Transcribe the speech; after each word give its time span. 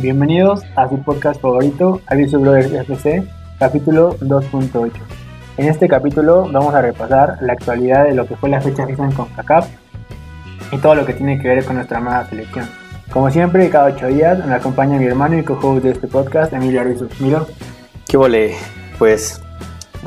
Bienvenidos 0.00 0.62
a 0.76 0.88
su 0.88 1.02
podcast 1.02 1.40
favorito, 1.40 2.00
Aviso 2.06 2.38
Brothers 2.38 2.70
FC, 2.70 3.26
capítulo 3.58 4.16
2.8. 4.20 4.92
En 5.56 5.68
este 5.68 5.88
capítulo 5.88 6.48
vamos 6.52 6.72
a 6.72 6.82
repasar 6.82 7.38
la 7.40 7.54
actualidad 7.54 8.04
de 8.04 8.14
lo 8.14 8.24
que 8.24 8.36
fue 8.36 8.48
la 8.48 8.60
fecha 8.60 8.86
FIFA 8.86 9.06
en 9.06 9.12
CONCACAF 9.12 9.68
y 10.70 10.78
todo 10.78 10.94
lo 10.94 11.04
que 11.04 11.14
tiene 11.14 11.40
que 11.40 11.48
ver 11.48 11.64
con 11.64 11.74
nuestra 11.74 11.98
amada 11.98 12.28
selección. 12.28 12.66
Como 13.12 13.28
siempre, 13.32 13.68
cada 13.70 13.86
ocho 13.86 14.06
días 14.06 14.46
me 14.46 14.54
acompaña 14.54 14.98
mi 14.98 15.06
hermano 15.06 15.36
y 15.36 15.42
co-host 15.42 15.82
de 15.82 15.90
este 15.90 16.06
podcast, 16.06 16.52
Emilio 16.52 16.84
Ruiz. 16.84 17.02
Milo. 17.20 17.48
¿Qué 18.06 18.16
vole? 18.16 18.54
Pues 19.00 19.42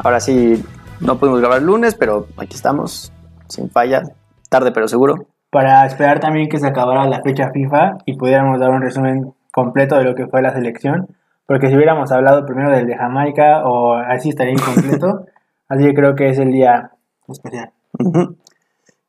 ahora 0.02 0.22
sí, 0.22 0.64
no 1.02 1.18
pudimos 1.18 1.42
grabar 1.42 1.58
el 1.58 1.66
lunes, 1.66 1.96
pero 1.96 2.28
aquí 2.38 2.56
estamos, 2.56 3.12
sin 3.50 3.70
falla, 3.70 4.04
tarde 4.48 4.72
pero 4.72 4.88
seguro. 4.88 5.28
Para 5.50 5.86
esperar 5.86 6.22
también 6.22 6.48
que 6.48 6.60
se 6.60 6.68
acabara 6.68 7.06
la 7.08 7.22
fecha 7.22 7.52
FIFA 7.52 7.98
y 8.06 8.16
pudiéramos 8.16 8.58
dar 8.58 8.70
un 8.70 8.82
resumen 8.82 9.34
completo 9.52 9.98
de 9.98 10.04
lo 10.06 10.16
que 10.16 10.28
fue 10.28 10.42
la 10.42 10.54
selección, 10.54 11.08
porque 11.46 11.68
si 11.70 11.76
hubiéramos 11.76 12.12
hablado 12.12 12.46
primero 12.46 12.72
del 12.72 12.88
de 12.88 12.96
Jamaica 12.98 13.64
o 13.66 13.94
así 13.96 14.30
estaría 14.30 14.54
incompleto, 14.54 15.26
así 15.70 15.84
que 15.86 15.94
creo 15.94 16.16
que 16.16 16.30
es 16.30 16.40
el 16.40 16.52
día 16.52 16.92
especial. 17.28 17.72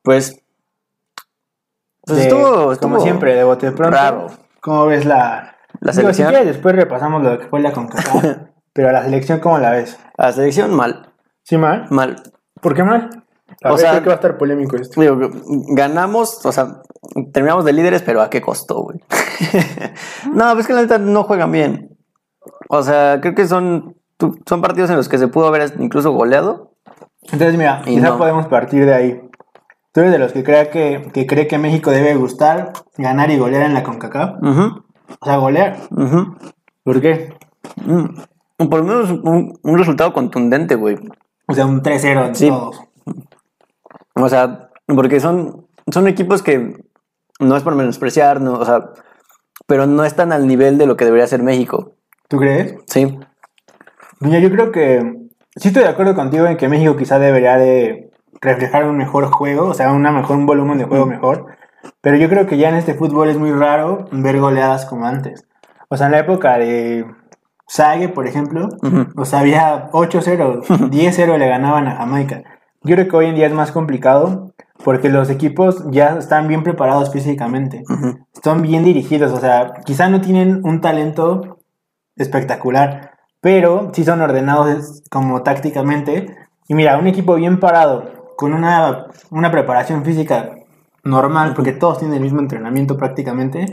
Pues, 0.02 0.40
pues 2.04 2.16
De- 2.18 2.22
estuvo, 2.24 2.52
como 2.54 2.72
estuvo 2.72 3.00
siempre, 3.00 3.34
de 3.34 3.44
bote 3.44 3.70
pronto. 3.72 3.96
raro. 3.96 4.26
¿Cómo 4.60 4.86
ves 4.86 5.04
la, 5.04 5.56
La 5.80 5.92
Digo, 5.92 6.08
si 6.12 6.14
selección, 6.16 6.28
quieres, 6.28 6.46
después 6.46 6.74
repasamos 6.76 7.22
lo 7.22 7.38
que 7.38 7.46
fue 7.46 7.60
la 7.60 7.72
CONCACAF, 7.72 8.36
pero 8.72 8.92
la 8.92 9.02
selección, 9.02 9.40
¿cómo 9.40 9.58
la 9.58 9.70
ves? 9.70 9.98
la 10.16 10.32
selección 10.32 10.74
mal, 10.74 11.06
¿Sí 11.42 11.56
mal? 11.56 11.86
mal. 11.90 12.16
¿Por 12.60 12.74
qué 12.74 12.82
mal? 12.84 13.24
A 13.62 13.72
O 13.72 13.78
sea- 13.78 13.90
creo 13.90 14.02
que 14.02 14.08
va 14.08 14.12
a 14.14 14.16
estar 14.16 14.38
polémico 14.38 14.76
esto. 14.76 15.00
Digo, 15.00 15.16
ganamos, 15.74 16.44
o 16.44 16.52
sea, 16.52 16.82
terminamos 17.32 17.64
de 17.64 17.72
líderes, 17.72 18.02
pero 18.02 18.22
¿a 18.22 18.30
qué 18.30 18.40
costó, 18.40 18.82
güey? 18.82 18.98
no, 20.34 20.52
pues 20.54 20.66
que 20.66 20.72
la 20.72 20.82
neta 20.82 20.98
no 20.98 21.24
juegan 21.24 21.52
bien. 21.52 21.96
O 22.68 22.82
sea, 22.82 23.18
creo 23.20 23.34
que 23.34 23.46
son, 23.46 23.96
son 24.46 24.60
partidos 24.62 24.90
en 24.90 24.96
los 24.96 25.08
que 25.08 25.18
se 25.18 25.28
pudo 25.28 25.46
haber 25.46 25.72
incluso 25.78 26.12
goleado. 26.12 26.72
Entonces, 27.24 27.56
mira, 27.56 27.82
Y 27.86 27.96
quizá 27.96 28.08
no. 28.10 28.18
podemos 28.18 28.46
partir 28.46 28.84
de 28.86 28.94
ahí. 28.94 29.20
Tú 29.92 30.00
eres 30.00 30.12
de 30.12 30.18
los 30.18 30.32
que, 30.32 30.42
crea 30.42 30.70
que, 30.70 31.10
que 31.12 31.26
cree 31.26 31.46
que 31.46 31.58
México 31.58 31.90
debe 31.90 32.14
gustar, 32.14 32.72
ganar 32.96 33.30
y 33.30 33.38
golear 33.38 33.62
en 33.62 33.74
la 33.74 33.82
CONCACAF. 33.82 34.36
O 35.20 35.24
sea, 35.26 35.36
golear. 35.36 35.76
¿Por 36.82 37.00
qué? 37.00 37.34
Mm. 37.84 38.68
Por 38.70 38.80
lo 38.80 38.84
menos 38.84 39.10
un, 39.10 39.58
un 39.62 39.78
resultado 39.78 40.12
contundente, 40.14 40.74
güey. 40.76 40.96
O 41.46 41.52
sea, 41.54 41.66
un 41.66 41.82
3-0 41.82 42.26
en 42.28 42.34
Sí. 42.34 42.48
todos. 42.48 42.80
O 44.14 44.28
sea, 44.28 44.70
porque 44.86 45.20
son, 45.20 45.66
son 45.90 46.06
equipos 46.06 46.42
que 46.42 46.84
no 47.40 47.56
es 47.56 47.62
por 47.62 47.74
menospreciar, 47.74 48.40
no, 48.40 48.54
o 48.54 48.64
sea, 48.64 48.90
pero 49.66 49.86
no 49.86 50.04
están 50.04 50.32
al 50.32 50.46
nivel 50.46 50.78
de 50.78 50.86
lo 50.86 50.96
que 50.96 51.04
debería 51.04 51.26
ser 51.26 51.42
México. 51.42 51.94
¿Tú 52.28 52.38
crees? 52.38 52.76
Sí. 52.86 53.18
Mira, 54.20 54.38
yo 54.38 54.50
creo 54.50 54.70
que 54.70 55.28
sí 55.56 55.68
estoy 55.68 55.82
de 55.82 55.88
acuerdo 55.88 56.14
contigo 56.14 56.46
en 56.46 56.56
que 56.56 56.68
México 56.68 56.96
quizá 56.96 57.18
debería 57.18 57.56
de 57.56 58.10
reflejar 58.40 58.84
un 58.84 58.96
mejor 58.96 59.26
juego, 59.30 59.68
o 59.68 59.74
sea, 59.74 59.92
una 59.92 60.12
mejor, 60.12 60.36
un 60.36 60.46
volumen 60.46 60.78
de 60.78 60.84
juego 60.84 61.06
mejor. 61.06 61.46
Pero 62.00 62.16
yo 62.16 62.28
creo 62.28 62.46
que 62.46 62.58
ya 62.58 62.68
en 62.68 62.76
este 62.76 62.94
fútbol 62.94 63.28
es 63.28 63.38
muy 63.38 63.52
raro 63.52 64.06
ver 64.12 64.38
goleadas 64.38 64.86
como 64.86 65.06
antes. 65.06 65.46
O 65.88 65.96
sea, 65.96 66.06
en 66.06 66.12
la 66.12 66.20
época 66.20 66.58
de 66.58 67.04
Sague, 67.66 68.08
por 68.08 68.26
ejemplo, 68.26 68.68
o 69.16 69.24
sea, 69.24 69.40
había 69.40 69.90
8-0, 69.90 70.62
10-0 70.90 71.38
le 71.38 71.48
ganaban 71.48 71.86
a 71.86 71.96
Jamaica. 71.96 72.42
Yo 72.84 72.94
creo 72.96 73.08
que 73.08 73.16
hoy 73.16 73.26
en 73.26 73.34
día 73.34 73.46
es 73.46 73.52
más 73.52 73.72
complicado 73.72 74.52
porque 74.84 75.08
los 75.08 75.30
equipos 75.30 75.84
ya 75.90 76.16
están 76.18 76.48
bien 76.48 76.62
preparados 76.64 77.12
físicamente. 77.12 77.82
Ujú. 77.88 78.18
Están 78.34 78.62
bien 78.62 78.84
dirigidos, 78.84 79.32
o 79.32 79.36
sea, 79.40 79.72
quizá 79.84 80.08
no 80.08 80.20
tienen 80.20 80.60
un 80.64 80.80
talento 80.80 81.58
espectacular, 82.16 83.12
pero 83.40 83.90
sí 83.92 84.04
son 84.04 84.20
ordenados 84.20 85.02
como 85.10 85.42
tácticamente. 85.42 86.26
Y 86.68 86.74
mira, 86.74 86.98
un 86.98 87.06
equipo 87.06 87.34
bien 87.36 87.60
parado, 87.60 88.10
con 88.36 88.54
una, 88.54 89.06
una 89.30 89.50
preparación 89.50 90.04
física 90.04 90.50
normal, 91.04 91.52
porque 91.54 91.72
todos 91.72 91.98
tienen 91.98 92.16
el 92.16 92.22
mismo 92.22 92.40
entrenamiento 92.40 92.96
prácticamente, 92.96 93.66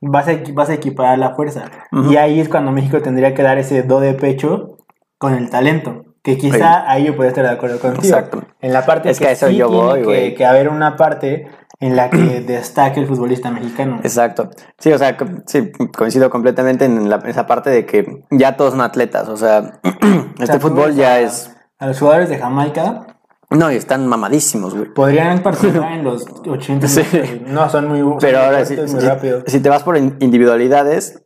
vas 0.00 0.28
a, 0.28 0.32
equi- 0.32 0.54
vas 0.54 0.68
a 0.70 0.74
equiparar 0.74 1.18
la 1.18 1.34
fuerza. 1.34 1.64
Y 2.10 2.16
ahí 2.16 2.40
es 2.40 2.48
cuando 2.48 2.72
México 2.72 3.00
tendría 3.00 3.34
que 3.34 3.42
dar 3.42 3.58
ese 3.58 3.82
do 3.82 4.00
de 4.00 4.14
pecho 4.14 4.76
con 5.18 5.34
el 5.34 5.48
talento. 5.50 6.02
Que 6.26 6.36
quizá 6.36 6.90
ahí 6.90 7.04
yo 7.06 7.12
podría 7.14 7.28
estar 7.30 7.44
de 7.44 7.50
acuerdo 7.52 7.78
contigo. 7.78 8.02
Exacto. 8.04 8.42
En 8.60 8.72
la 8.72 8.84
parte 8.84 9.10
Es 9.10 9.18
que 9.20 9.28
a 9.28 9.30
eso 9.30 9.46
sí 9.46 9.54
yo 9.56 9.68
tiene 9.68 9.82
voy, 10.02 10.02
que- 10.02 10.34
que 10.34 10.44
haber 10.44 10.68
una 10.68 10.96
parte 10.96 11.46
en 11.78 11.94
la 11.94 12.10
que 12.10 12.18
destaque 12.46 12.98
el 12.98 13.06
futbolista 13.06 13.50
mexicano. 13.52 14.00
Exacto. 14.02 14.50
Sí, 14.78 14.92
o 14.92 14.98
sea, 14.98 15.16
sí, 15.46 15.70
coincido 15.96 16.28
completamente 16.28 16.84
en 16.84 17.08
la- 17.08 17.22
esa 17.26 17.46
parte 17.46 17.70
de 17.70 17.86
que 17.86 18.24
ya 18.32 18.56
todos 18.56 18.72
son 18.72 18.80
atletas. 18.80 19.28
O 19.28 19.36
sea, 19.36 19.78
O 19.84 20.42
este 20.42 20.46
sea, 20.46 20.58
fútbol 20.60 20.94
ya 20.94 21.12
a- 21.14 21.20
es. 21.20 21.56
A 21.78 21.86
los 21.86 21.98
jugadores 21.98 22.28
de 22.28 22.38
Jamaica 22.38 23.06
No, 23.50 23.70
y 23.70 23.76
están 23.76 24.06
mamadísimos, 24.08 24.74
güey. 24.74 24.92
podrían 24.92 25.44
participar 25.44 25.92
en 25.98 26.02
los 26.02 26.26
80 26.44 26.88
Sí. 26.88 27.02
No, 27.46 27.70
son 27.70 27.86
muy 27.86 28.16
Pero 28.20 28.40
ahora 28.40 28.64
sí, 28.64 28.76
si, 28.88 28.98
rápido. 28.98 29.44
si 29.46 29.60
te 29.60 29.68
vas 29.68 29.84
por 29.84 29.96
in- 29.96 30.16
individualidades, 30.18 31.22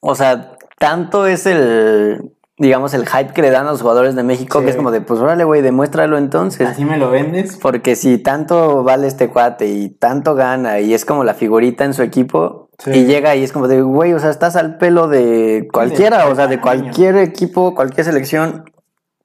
o 0.00 0.14
sea, 0.14 0.52
tanto 0.78 1.26
es 1.26 1.46
el, 1.46 2.35
digamos, 2.58 2.94
el 2.94 3.06
hype 3.06 3.32
que 3.34 3.42
le 3.42 3.50
dan 3.50 3.66
a 3.66 3.70
los 3.72 3.82
jugadores 3.82 4.14
de 4.14 4.22
México 4.22 4.58
Sí. 4.60 4.64
que 4.64 4.70
es 4.70 4.76
como 4.76 4.90
de, 4.90 5.00
pues 5.02 5.20
órale, 5.20 5.44
güey, 5.44 5.60
demuéstralo 5.62 6.16
entonces. 6.16 6.66
Así 6.66 6.84
me 6.84 6.96
lo 6.96 7.10
vendes. 7.10 7.56
Porque 7.60 7.96
si 7.96 8.18
tanto 8.18 8.82
vale 8.82 9.06
este 9.06 9.28
cuate 9.28 9.66
y 9.68 9.90
tanto 9.90 10.34
gana 10.34 10.80
y 10.80 10.94
es 10.94 11.04
como 11.04 11.22
la 11.24 11.34
figurita 11.34 11.84
en 11.84 11.92
su 11.94 12.02
equipo 12.02 12.70
Sí. 12.78 12.90
y 12.92 13.04
llega 13.06 13.34
y 13.36 13.42
es 13.44 13.52
como 13.52 13.68
de, 13.68 13.80
güey, 13.82 14.12
o 14.14 14.18
sea, 14.18 14.30
estás 14.30 14.54
al 14.56 14.76
pelo 14.78 15.08
de 15.08 15.66
cualquiera, 15.72 16.28
o 16.28 16.34
sea, 16.34 16.46
de 16.46 16.60
cualquier 16.60 17.16
equipo, 17.16 17.74
cualquier 17.74 18.04
selección, 18.04 18.64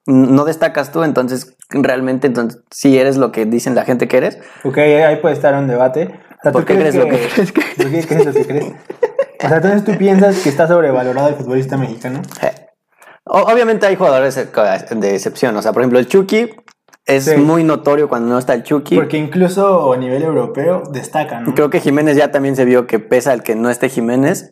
no 0.07 0.45
destacas 0.45 0.91
tú, 0.91 1.03
entonces 1.03 1.55
realmente, 1.69 2.27
entonces, 2.27 2.61
si 2.71 2.97
eres 2.97 3.17
lo 3.17 3.31
que 3.31 3.45
dicen 3.45 3.75
la 3.75 3.83
gente 3.85 4.07
que 4.07 4.17
eres, 4.17 4.39
Ok, 4.63 4.77
ahí 4.77 5.17
puede 5.17 5.35
estar 5.35 5.53
un 5.55 5.67
debate. 5.67 6.05
O 6.39 6.41
sea, 6.43 6.51
¿tú 6.51 6.57
¿Por 6.59 6.65
qué 6.65 6.75
crees 6.75 6.95
lo 6.95 7.05
que 7.05 7.17
crees 7.33 7.51
que- 7.51 7.61
¿Por 7.61 7.91
qué 7.91 8.07
crees 8.07 8.25
lo 8.25 8.33
que 8.33 8.45
crees? 8.45 8.65
O 9.43 9.47
sea, 9.47 9.57
entonces 9.57 9.83
tú 9.85 9.97
piensas 9.97 10.39
que 10.41 10.49
está 10.49 10.67
sobrevalorado 10.67 11.27
el 11.29 11.35
futbolista 11.35 11.77
mexicano. 11.77 12.21
Obviamente 13.33 13.85
hay 13.85 13.95
jugadores 13.95 14.35
de 14.35 15.15
excepción, 15.15 15.55
o 15.57 15.61
sea, 15.61 15.73
por 15.73 15.81
ejemplo, 15.81 15.99
el 15.99 16.07
Chucky 16.07 16.49
es 17.05 17.25
Sí. 17.25 17.37
muy 17.37 17.63
notorio 17.63 18.07
cuando 18.07 18.29
no 18.29 18.37
está 18.37 18.53
el 18.53 18.63
Chucky. 18.63 18.95
Porque 18.95 19.17
incluso 19.17 19.91
a 19.91 19.97
nivel 19.97 20.21
europeo 20.23 20.83
destaca, 20.91 21.39
¿no? 21.39 21.53
Creo 21.55 21.69
que 21.69 21.79
Jiménez 21.79 22.15
ya 22.17 22.31
también 22.31 22.55
se 22.55 22.65
vio 22.65 22.85
que 22.87 22.99
pesa 22.99 23.33
el 23.33 23.41
que 23.43 23.55
no 23.55 23.69
esté 23.69 23.89
Jiménez. 23.89 24.51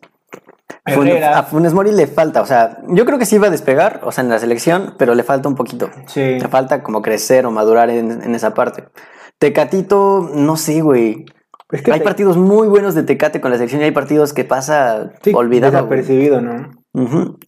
Fun- 0.93 1.09
a 1.23 1.43
Funes 1.43 1.73
Mori 1.73 1.91
le 1.91 2.07
falta, 2.07 2.41
o 2.41 2.45
sea, 2.45 2.79
yo 2.87 3.05
creo 3.05 3.19
que 3.19 3.25
sí 3.25 3.35
iba 3.35 3.47
a 3.47 3.51
despegar, 3.51 4.01
o 4.03 4.11
sea, 4.11 4.23
en 4.23 4.29
la 4.29 4.39
selección, 4.39 4.95
pero 4.97 5.13
le 5.13 5.23
falta 5.23 5.47
un 5.49 5.55
poquito. 5.55 5.89
Sí. 6.07 6.39
Le 6.39 6.47
falta 6.47 6.81
como 6.81 7.01
crecer 7.01 7.45
o 7.45 7.51
madurar 7.51 7.89
en, 7.91 8.23
en 8.23 8.33
esa 8.35 8.53
parte. 8.53 8.85
Tecatito, 9.37 10.29
no 10.33 10.57
sé, 10.57 10.81
güey. 10.81 11.25
Que 11.69 11.91
hay 11.91 11.99
te- 11.99 12.05
partidos 12.05 12.35
muy 12.35 12.67
buenos 12.67 12.95
de 12.95 13.03
Tecate 13.03 13.39
con 13.41 13.51
la 13.51 13.57
selección 13.57 13.81
y 13.81 13.85
hay 13.85 13.91
partidos 13.91 14.33
que 14.33 14.43
pasa 14.43 15.11
sí, 15.21 15.31
olvidado. 15.35 15.71
Desapercibido, 15.73 16.41
¿no? 16.41 16.71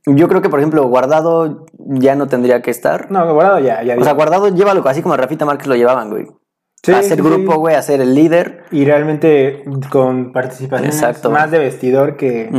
Yo 0.06 0.28
creo 0.28 0.42
que, 0.42 0.50
por 0.50 0.60
ejemplo, 0.60 0.86
Guardado 0.88 1.66
ya 1.80 2.16
no 2.16 2.28
tendría 2.28 2.62
que 2.62 2.70
estar. 2.70 3.10
No, 3.12 3.34
guardado 3.34 3.60
ya, 3.60 3.82
ya. 3.84 3.98
O 3.98 4.04
sea, 4.04 4.14
Guardado 4.14 4.50
llévalo 4.50 4.88
así 4.88 5.02
como 5.02 5.16
a 5.16 5.18
Rafita 5.18 5.46
Márquez 5.46 5.68
lo 5.68 5.76
llevaban, 5.76 6.12
güey. 6.12 6.28
Sí, 6.84 6.92
a 6.94 7.02
sí, 7.02 7.16
grupo, 7.16 7.56
güey, 7.58 7.76
a 7.76 7.82
ser 7.82 8.00
el 8.02 8.14
líder. 8.14 8.64
Y 8.72 8.86
realmente 8.86 9.64
con 9.92 10.32
participaciones 10.32 10.96
Exacto. 10.96 11.32
más 11.32 11.50
de 11.52 11.60
vestidor 11.60 12.16
que... 12.16 12.50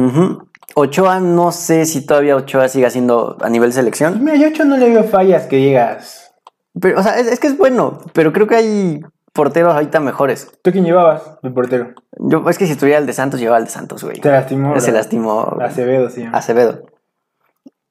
Ochoa, 0.74 1.20
no 1.20 1.52
sé 1.52 1.84
si 1.86 2.06
todavía 2.06 2.34
Ochoa 2.36 2.68
siga 2.68 2.88
siendo 2.90 3.36
a 3.40 3.48
nivel 3.50 3.72
selección. 3.72 4.24
Mira, 4.24 4.36
yo 4.36 4.46
a 4.46 4.50
Ochoa 4.50 4.64
no 4.66 4.76
le 4.78 4.90
veo 4.90 5.04
fallas 5.04 5.46
que 5.46 5.56
digas. 5.56 6.32
Pero, 6.80 6.98
o 6.98 7.02
sea, 7.02 7.18
es, 7.18 7.26
es 7.26 7.38
que 7.40 7.46
es 7.48 7.58
bueno, 7.58 7.98
pero 8.14 8.32
creo 8.32 8.46
que 8.46 8.54
hay 8.56 9.00
porteros 9.32 9.74
ahorita 9.74 10.00
mejores. 10.00 10.50
¿Tú 10.62 10.72
quién 10.72 10.84
llevabas 10.84 11.38
de 11.42 11.50
portero? 11.50 11.94
Yo, 12.18 12.48
es 12.48 12.58
que 12.58 12.66
si 12.66 12.72
estuviera 12.72 12.98
el 12.98 13.06
de 13.06 13.12
Santos, 13.12 13.40
llevaba 13.40 13.58
el 13.58 13.64
de 13.64 13.70
Santos, 13.70 14.04
güey. 14.04 14.20
Te 14.20 14.30
lastimó. 14.30 14.78
Se 14.80 14.92
lastimó 14.92 15.56
Acevedo, 15.60 16.10
sí. 16.10 16.28
Acevedo. 16.32 16.82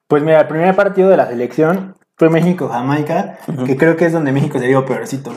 Pues 0.08 0.24
mira, 0.24 0.42
el 0.42 0.48
primer 0.48 0.76
partido 0.76 1.10
de 1.10 1.18
la 1.18 1.28
selección 1.28 1.96
fue 2.18 2.30
México-Jamaica, 2.30 3.40
que 3.66 3.78
creo 3.78 3.96
que 3.96 4.06
es 4.06 4.14
donde 4.14 4.32
México 4.32 4.60
se 4.60 4.68
vio 4.68 4.86
peorcito. 4.86 5.32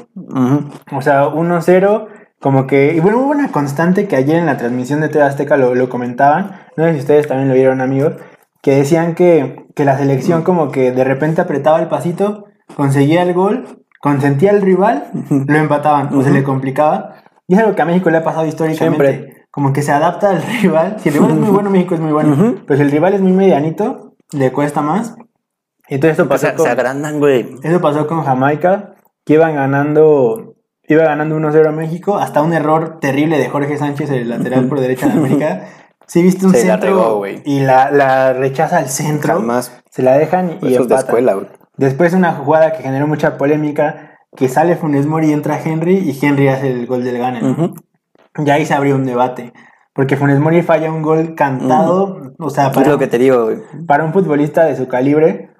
O 0.93 1.01
sea, 1.01 1.27
1-0, 1.29 2.09
como 2.41 2.67
que... 2.67 2.93
Y 2.95 3.01
bueno, 3.01 3.19
hubo 3.19 3.31
una 3.31 3.51
constante 3.53 4.07
que 4.07 4.17
ayer 4.17 4.37
en 4.37 4.47
la 4.47 4.59
transmisión 4.59 5.01
de 5.01 5.09
TV 5.09 5.25
Azteca 5.25 5.57
lo, 5.57 5.75
lo 5.75 5.89
comentaban, 5.89 6.61
no 6.77 6.85
sé 6.85 6.93
si 6.95 6.99
ustedes 6.99 7.29
también 7.29 7.49
lo 7.49 7.55
vieron, 7.55 7.81
amigos, 7.81 8.15
que 8.61 8.77
decían 8.77 9.15
que, 9.15 9.65
que 9.75 9.85
la 9.85 9.97
selección 9.97 10.43
como 10.43 10.71
que 10.71 10.91
de 10.91 11.05
repente 11.05 11.41
apretaba 11.41 11.81
el 11.81 11.89
pasito, 11.89 12.47
conseguía 12.77 13.23
el 13.23 13.33
gol, 13.33 13.84
consentía 14.05 14.51
al 14.51 14.61
rival, 14.61 15.09
lo 15.31 15.57
empataban, 15.57 16.15
o 16.15 16.23
se 16.23 16.31
le 16.31 16.45
complicaba. 16.45 17.15
Y 17.49 17.55
es 17.55 17.61
algo 17.61 17.75
que 17.75 17.81
a 17.81 17.87
México 17.87 18.11
le 18.11 18.19
ha 18.19 18.23
pasado 18.23 18.47
históricamente. 18.47 19.13
Siempre. 19.13 19.47
Como 19.51 19.73
que 19.73 19.81
se 19.81 19.93
adapta 19.93 20.29
al 20.31 20.43
rival. 20.43 20.97
Si 20.99 21.09
el 21.09 21.15
rival 21.15 21.31
es 21.31 21.37
muy 21.37 21.49
bueno, 21.49 21.71
México 21.71 21.95
es 21.95 22.01
muy 22.01 22.13
bueno. 22.13 22.33
Ujú. 22.35 22.57
Pero 22.67 22.77
si 22.77 22.83
el 22.83 22.91
rival 22.91 23.15
es 23.15 23.23
muy 23.23 23.33
medianito, 23.33 24.15
le 24.33 24.53
cuesta 24.53 24.83
más. 24.83 25.15
Entonces 25.89 26.19
eso 26.19 26.25
O 26.25 26.29
pasó 26.29 26.43
sea, 26.47 26.55
con... 26.55 26.67
se 26.67 26.71
agrandan, 26.71 27.19
güey. 27.19 27.57
Eso 27.63 27.81
pasó 27.81 28.07
con 28.07 28.25
Jamaica, 28.25 28.95
que 29.25 29.35
iban 29.35 29.55
ganando, 29.55 30.55
iba 30.87 31.05
ganando 31.05 31.39
1-0 31.39 31.67
a 31.67 31.73
México, 31.73 32.19
hasta 32.19 32.43
un 32.43 32.53
error 32.53 32.99
terrible 33.01 33.39
de 33.39 33.49
Jorge 33.49 33.79
Sánchez, 33.79 34.11
el 34.11 34.29
lateral 34.29 34.67
por 34.69 34.81
derecha 34.81 35.07
de 35.07 35.13
América, 35.15 35.65
Si 36.07 36.23
viste 36.23 36.45
un 36.45 36.53
la 36.53 36.59
centro 36.59 36.89
regó, 36.91 37.17
güey. 37.17 37.41
y 37.47 37.61
la, 37.61 37.91
la 37.91 38.35
rechaza 38.35 38.77
al 38.77 38.91
centro, 38.91 39.37
Jamás. 39.37 39.73
se 39.91 40.03
la 40.03 40.19
dejan 40.19 40.59
y, 40.61 40.67
y 40.69 40.75
Eso 40.75 40.83
es 40.83 40.89
de 40.89 40.95
escuela, 40.97 41.33
güey. 41.35 41.47
Después 41.77 42.15
una 42.15 42.33
jugada 42.33 42.73
que 42.73 42.83
generó 42.83 43.07
mucha 43.07 43.37
polémica, 43.37 44.19
que 44.37 44.49
sale 44.49 44.77
Funes 44.77 45.07
Mori 45.07 45.29
y 45.29 45.33
entra 45.33 45.61
Henry 45.63 45.99
y 45.99 46.19
Henry 46.25 46.49
hace 46.49 46.71
el 46.71 46.87
gol 46.87 47.05
del. 47.05 47.19
¿no? 47.19 47.51
Ujú. 47.51 47.75
Y 48.45 48.51
ahí 48.51 48.67
se 48.67 48.75
abrió 48.75 48.97
un 48.97 49.05
debate. 49.05 49.53
Porque 49.93 50.17
Funes 50.17 50.41
Mori 50.41 50.63
falla 50.63 50.91
un 50.91 51.03
gol 51.03 51.35
cantado, 51.37 52.35
o 52.39 52.51
sea, 52.51 52.73
para, 52.73 52.91
lo 52.91 52.99
que 52.99 53.07
te 53.07 53.19
digo, 53.19 53.51
para 53.87 54.05
un 54.05 54.13
futbolista 54.13 54.65
de 54.65 54.75
su 54.77 54.89
calibre, 54.89 55.51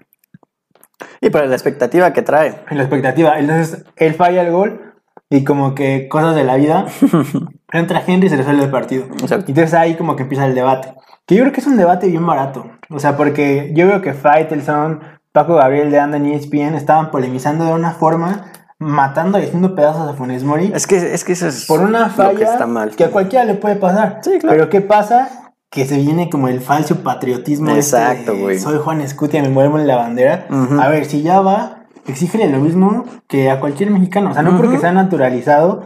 Y 1.21 1.31
para 1.31 1.47
la 1.47 1.55
expectativa 1.55 2.13
que 2.13 2.23
trae. 2.23 2.65
la 2.71 2.83
expectativa. 2.83 3.39
Entonces, 3.39 3.85
él 3.97 4.15
falla 4.15 4.43
el 4.43 4.51
gol 4.51 4.95
y 5.31 5.45
como 5.45 5.75
que 5.75 6.09
cosas 6.09 6.35
de 6.35 6.43
la 6.43 6.57
vida, 6.57 6.87
entra 7.73 8.03
Henry 8.05 8.27
y 8.27 8.31
se 8.31 8.37
resuelve 8.37 8.65
el 8.65 8.71
partido. 8.71 9.05
Exacto. 9.05 9.47
Entonces 9.49 9.75
ahí 9.75 9.95
como 9.95 10.17
que 10.17 10.25
empieza 10.25 10.47
el 10.47 10.55
debate. 10.55 10.95
Que 11.27 11.37
yo 11.37 11.43
creo 11.43 11.53
que 11.53 11.61
es 11.61 11.67
un 11.67 11.77
debate 11.77 12.09
bien 12.09 12.27
barato. 12.27 12.67
O 12.91 12.99
sea, 12.99 13.17
porque 13.17 13.73
yo 13.75 13.87
veo 13.87 14.03
que 14.03 14.15
Faitelson, 14.15 15.01
Paco 15.35 15.57
Gabriel 15.57 15.91
de 15.91 15.99
Anda 15.99 16.17
en 16.17 16.27
ESPN 16.27 16.77
estaban 16.77 17.11
polemizando 17.11 17.65
de 17.65 17.73
una 17.73 17.91
forma, 17.91 18.53
matando 18.79 19.37
y 19.41 19.43
haciendo 19.43 19.75
pedazos 19.75 20.09
a 20.09 20.15
Funes 20.15 20.45
Mori. 20.45 20.71
Es 20.73 20.87
que, 20.87 21.13
es 21.13 21.25
que 21.25 21.33
eso 21.33 21.49
es 21.49 21.67
por 21.67 21.81
una 21.81 22.09
falla 22.09 22.39
que 22.39 22.45
está 22.45 22.69
mal. 22.69 22.91
que 22.95 23.03
a 23.03 23.11
cualquiera 23.11 23.45
le 23.45 23.55
puede 23.55 23.75
pasar. 23.75 24.21
Sí, 24.23 24.39
claro. 24.39 24.57
Pero 24.57 24.69
¿qué 24.71 24.81
pasa? 24.81 25.53
Que 25.73 25.87
se 25.87 25.97
viene 25.97 26.31
como 26.31 26.47
el 26.47 26.61
falso 26.61 27.03
patriotismo. 27.03 27.71
este 27.71 27.97
Exacto, 27.97 28.37
güey. 28.39 28.61
Soy 28.61 28.79
Juan 28.79 29.01
Escutia, 29.01 29.43
me 29.43 29.49
muevo 29.49 29.77
en 29.77 29.89
la 29.89 29.97
bandera. 29.97 30.47
A 30.81 30.89
ver, 30.89 31.05
si 31.05 31.23
ya 31.23 31.41
va, 31.41 31.87
exígele 32.07 32.49
lo 32.49 32.61
mismo 32.61 33.05
que 33.27 33.51
a 33.51 33.59
cualquier 33.59 33.91
mexicano. 33.91 34.31
O 34.31 34.35
sea, 34.35 34.45
no 34.45 34.57
porque 34.57 34.75
Ujú. 34.75 34.83
sea 34.83 34.93
naturalizado, 34.93 35.83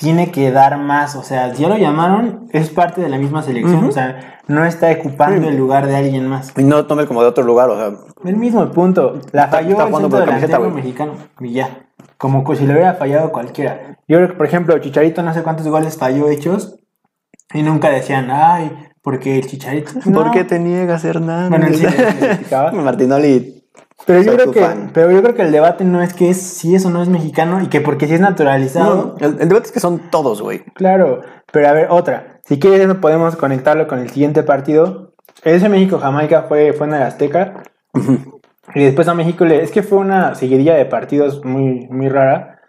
tiene 0.00 0.30
que 0.32 0.50
dar 0.50 0.78
más. 0.78 1.14
O 1.14 1.22
sea, 1.22 1.54
si 1.54 1.62
ya 1.62 1.68
lo 1.68 1.76
llamaron, 1.76 2.48
es 2.52 2.70
parte 2.70 3.00
de 3.02 3.08
la 3.10 3.18
misma 3.18 3.42
selección. 3.42 3.84
O 3.84 3.92
sea, 3.92 4.40
no 4.48 4.64
está 4.64 4.90
ocupando 4.90 5.42
Sí. 5.42 5.48
el 5.48 5.56
lugar 5.56 5.86
de 5.86 5.94
alguien 5.96 6.26
más. 6.26 6.52
Y 6.56 6.64
no 6.64 6.86
tome 6.86 7.06
como 7.06 7.22
de 7.22 7.28
otro 7.28 7.44
lugar, 7.44 7.68
o 7.70 7.76
sea. 7.76 7.92
El 8.24 8.36
mismo 8.36 8.68
punto. 8.72 9.20
La 9.32 9.44
Está- 9.44 9.58
falló 9.58 9.70
está 9.70 9.82
el 9.84 9.88
jugando 9.90 10.08
centro 10.08 10.18
por 10.26 10.34
delantero 10.34 10.58
güey. 10.62 10.72
mexicano. 10.74 11.12
Y 11.40 11.52
ya. 11.52 11.68
Como 12.16 12.54
si 12.54 12.66
lo 12.66 12.72
hubiera 12.72 12.94
fallado 12.94 13.30
cualquiera. 13.30 13.96
Yo 14.08 14.16
creo 14.16 14.28
que, 14.28 14.34
por 14.34 14.46
ejemplo, 14.46 14.78
Chicharito 14.78 15.22
no 15.22 15.32
sé 15.34 15.42
cuántos 15.42 15.68
goles 15.68 15.96
falló 15.98 16.28
hechos. 16.30 16.76
Y 17.52 17.62
nunca 17.62 17.90
decían, 17.90 18.28
ay, 18.30 18.72
porque 19.02 19.38
el 19.38 19.46
Chicharito. 19.46 19.92
¿Por 20.04 20.26
No. 20.26 20.30
qué 20.30 20.44
te 20.44 20.58
niegas, 20.58 21.04
Hernández? 21.04 21.50
Bueno, 21.50 21.66
él 21.66 21.74
sí 21.76 21.86
le. 22.72 22.82
Martinoli. 22.82 23.59
Pero 24.06 24.22
yo, 24.22 24.34
creo 24.34 24.50
que, 24.50 24.60
fan. 24.60 24.90
pero 24.92 25.10
yo 25.10 25.22
creo 25.22 25.34
que 25.34 25.42
el 25.42 25.52
debate 25.52 25.84
no 25.84 26.02
es 26.02 26.14
que 26.14 26.30
es, 26.30 26.40
si 26.40 26.74
eso 26.74 26.90
no 26.90 27.02
es 27.02 27.08
mexicano 27.08 27.62
y 27.62 27.68
que 27.68 27.80
porque 27.80 28.06
si 28.06 28.14
es 28.14 28.20
naturalizado. 28.20 29.16
No, 29.20 29.26
el, 29.26 29.40
el 29.40 29.48
debate 29.48 29.66
es 29.66 29.72
que 29.72 29.80
son 29.80 30.10
todos, 30.10 30.40
güey. 30.40 30.64
Claro, 30.74 31.20
pero 31.52 31.68
a 31.68 31.72
ver, 31.72 31.88
otra. 31.90 32.40
Si 32.44 32.58
quieres, 32.58 32.92
podemos 32.96 33.36
conectarlo 33.36 33.86
con 33.86 33.98
el 33.98 34.10
siguiente 34.10 34.42
partido. 34.42 35.12
Ese 35.44 35.68
México-Jamaica 35.68 36.42
fue, 36.42 36.72
fue 36.72 36.86
en 36.86 36.94
el 36.94 37.02
Azteca. 37.02 37.62
Y 38.74 38.84
después 38.84 39.08
a 39.08 39.14
México 39.14 39.44
le. 39.44 39.62
Es 39.62 39.70
que 39.70 39.82
fue 39.82 39.98
una 39.98 40.34
seguidilla 40.34 40.74
de 40.74 40.84
partidos 40.84 41.44
muy, 41.44 41.88
muy 41.90 42.08
rara. 42.08 42.60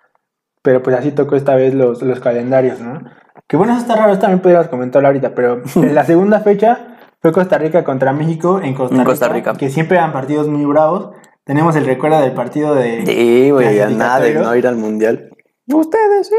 Pero 0.64 0.84
pues 0.84 0.96
así 0.96 1.12
tocó 1.12 1.36
esta 1.36 1.56
vez 1.56 1.74
los, 1.74 2.02
los 2.02 2.20
calendarios, 2.20 2.80
¿no? 2.80 3.02
Que 3.48 3.58
bueno, 3.58 3.74
eso 3.74 3.82
está 3.82 3.96
raro, 3.96 4.12
eso 4.12 4.22
también 4.22 4.40
podríamos 4.40 4.68
comentarlo 4.68 5.08
ahorita. 5.08 5.34
Pero 5.36 5.62
en 5.76 5.96
la 5.96 6.04
segunda 6.04 6.40
fecha 6.40 6.98
fue 7.22 7.32
Costa 7.32 7.58
Rica 7.58 7.84
contra 7.84 8.14
México 8.14 8.60
en 8.64 8.74
Costa 8.74 8.96
En 8.96 9.02
Rica. 9.02 9.10
Costa 9.10 9.28
Rica. 9.30 9.54
Que 9.54 9.70
siempre 9.70 9.98
eran 9.98 10.12
partidos 10.12 10.48
muy 10.48 10.66
bravos. 10.66 11.12
Tenemos 11.44 11.76
el 11.76 11.86
recuerdo 11.86 12.22
del 12.22 12.34
partido 12.34 12.76
de. 12.76 13.06
Sí, 13.06 13.50
güey, 13.52 13.80
a 13.80 13.90
nada 13.90 14.20
de 14.20 14.34
no 14.36 14.56
ir 14.56 14.68
al 14.68 14.76
mundial. 14.78 15.30
Ustedes 15.68 16.28
sí. 16.28 16.36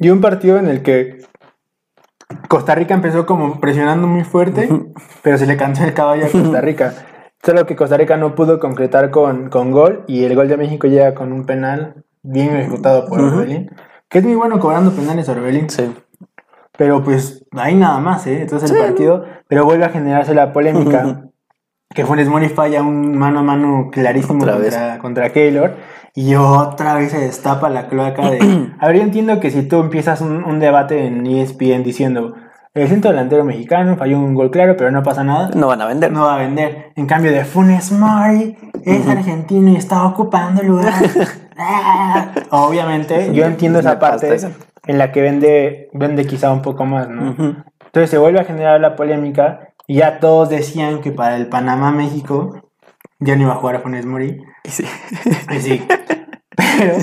Y 0.00 0.10
un 0.10 0.20
partido 0.20 0.58
en 0.58 0.68
el 0.68 0.82
que 0.82 1.18
Costa 2.48 2.74
Rica 2.74 2.94
empezó 2.94 3.26
como 3.26 3.60
presionando 3.60 4.06
muy 4.06 4.24
fuerte, 4.24 4.68
pero 5.22 5.38
se 5.38 5.46
le 5.46 5.56
cansó 5.56 5.84
el 5.84 5.94
caballo 5.94 6.26
a 6.26 6.28
Costa 6.32 6.60
Rica. 6.60 6.94
Solo 7.42 7.66
que 7.66 7.76
Costa 7.76 7.96
Rica 7.96 8.16
no 8.16 8.34
pudo 8.34 8.58
concretar 8.58 9.10
con, 9.10 9.50
con 9.50 9.70
gol 9.70 10.04
y 10.06 10.24
el 10.24 10.34
gol 10.34 10.48
de 10.48 10.56
México 10.56 10.86
llega 10.86 11.14
con 11.14 11.32
un 11.32 11.44
penal 11.44 12.04
bien 12.22 12.56
ejecutado 12.56 13.06
por. 13.06 13.20
Orbelín, 13.20 13.70
que 14.08 14.18
es 14.18 14.24
muy 14.24 14.34
bueno 14.34 14.58
cobrando 14.60 14.92
penales 14.92 15.28
Orbelín, 15.28 15.68
Sí. 15.68 15.92
pero 16.78 17.02
pues 17.04 17.44
ahí 17.52 17.74
nada 17.74 17.98
más, 17.98 18.26
¿eh? 18.26 18.40
Entonces 18.42 18.70
el 18.70 18.78
partido, 18.78 19.24
pero 19.48 19.64
vuelve 19.64 19.84
a 19.84 19.90
generarse 19.90 20.34
la 20.34 20.52
polémica. 20.52 21.24
Que 21.90 22.04
Funes 22.04 22.28
Mori 22.28 22.48
falla 22.48 22.82
un 22.82 23.16
mano 23.16 23.40
a 23.40 23.42
mano 23.42 23.88
clarísimo 23.92 24.42
Otra 24.42 24.56
vez. 24.56 24.74
contra, 24.74 24.98
contra 24.98 25.32
Keylor 25.32 25.76
y 26.16 26.34
otra 26.36 26.94
vez 26.94 27.10
se 27.12 27.18
destapa 27.18 27.68
la 27.68 27.88
cloaca 27.88 28.30
de... 28.30 28.72
A 28.80 28.86
ver, 28.88 28.96
yo 28.96 29.02
entiendo 29.02 29.40
que 29.40 29.50
si 29.50 29.62
tú 29.68 29.80
empiezas 29.80 30.20
un, 30.20 30.44
un 30.44 30.58
debate 30.60 31.06
en 31.06 31.26
ESPN 31.26 31.82
diciendo 31.82 32.34
el 32.72 32.88
centro 32.88 33.10
delantero 33.12 33.44
mexicano 33.44 33.96
falló 33.96 34.18
un 34.18 34.34
gol 34.34 34.50
claro, 34.50 34.76
pero 34.76 34.90
no 34.90 35.04
pasa 35.04 35.22
nada, 35.22 35.50
No 35.54 35.68
van 35.68 35.80
a 35.80 35.86
vender. 35.86 36.10
no 36.10 36.22
va 36.24 36.34
a 36.34 36.38
vender. 36.38 36.92
En 36.96 37.06
cambio 37.06 37.30
de 37.30 37.44
Funes 37.44 37.92
Mori 37.92 38.56
es 38.84 39.06
argentino 39.08 39.70
y 39.70 39.76
está 39.76 40.04
ocupando 40.04 40.62
el 40.62 40.68
lugar. 40.68 40.92
Ah. 41.56 42.32
Obviamente, 42.50 43.32
yo 43.32 43.44
entiendo 43.44 43.78
esa 43.78 44.00
parte 44.00 44.36
en 44.88 44.98
la 44.98 45.12
que 45.12 45.22
vende, 45.22 45.88
vende 45.92 46.26
quizá 46.26 46.50
un 46.52 46.62
poco 46.62 46.84
más, 46.84 47.08
¿no? 47.08 47.30
Ujú. 47.30 47.54
Entonces 47.86 48.10
se 48.10 48.18
vuelve 48.18 48.40
a 48.40 48.44
generar 48.44 48.80
la 48.80 48.96
polémica 48.96 49.68
y 49.86 49.96
ya 49.96 50.18
todos 50.20 50.48
decían 50.48 51.00
que 51.00 51.12
para 51.12 51.36
el 51.36 51.48
Panamá-México 51.48 52.62
ya 53.20 53.36
no 53.36 53.42
iba 53.42 53.52
a 53.52 53.56
jugar 53.56 53.76
a 53.76 53.80
Funes 53.80 54.06
Mori. 54.06 54.42
Y 54.64 54.68
sí. 54.70 54.84
Y 55.50 55.60
sí. 55.60 55.86
Pero, 56.56 56.96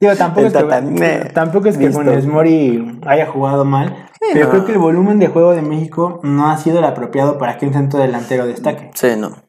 digo, 0.00 0.16
tampoco 0.16 0.46
es, 0.46 0.52
que, 0.52 1.30
tampoco 1.34 1.68
es 1.68 1.78
que. 1.78 1.90
Funes 1.90 2.26
Mori 2.26 3.00
haya 3.06 3.26
jugado 3.26 3.64
mal, 3.64 4.08
pero 4.32 4.46
no. 4.46 4.50
creo 4.50 4.64
que 4.64 4.72
el 4.72 4.78
volumen 4.78 5.18
de 5.18 5.28
juego 5.28 5.54
de 5.54 5.62
México 5.62 6.20
no 6.22 6.50
ha 6.50 6.56
sido 6.58 6.78
el 6.78 6.84
apropiado 6.84 7.38
para 7.38 7.58
que 7.58 7.66
un 7.66 7.72
centro 7.72 7.98
delantero 7.98 8.46
destaque. 8.46 8.90
Sí, 8.94 9.08
no. 9.18 9.47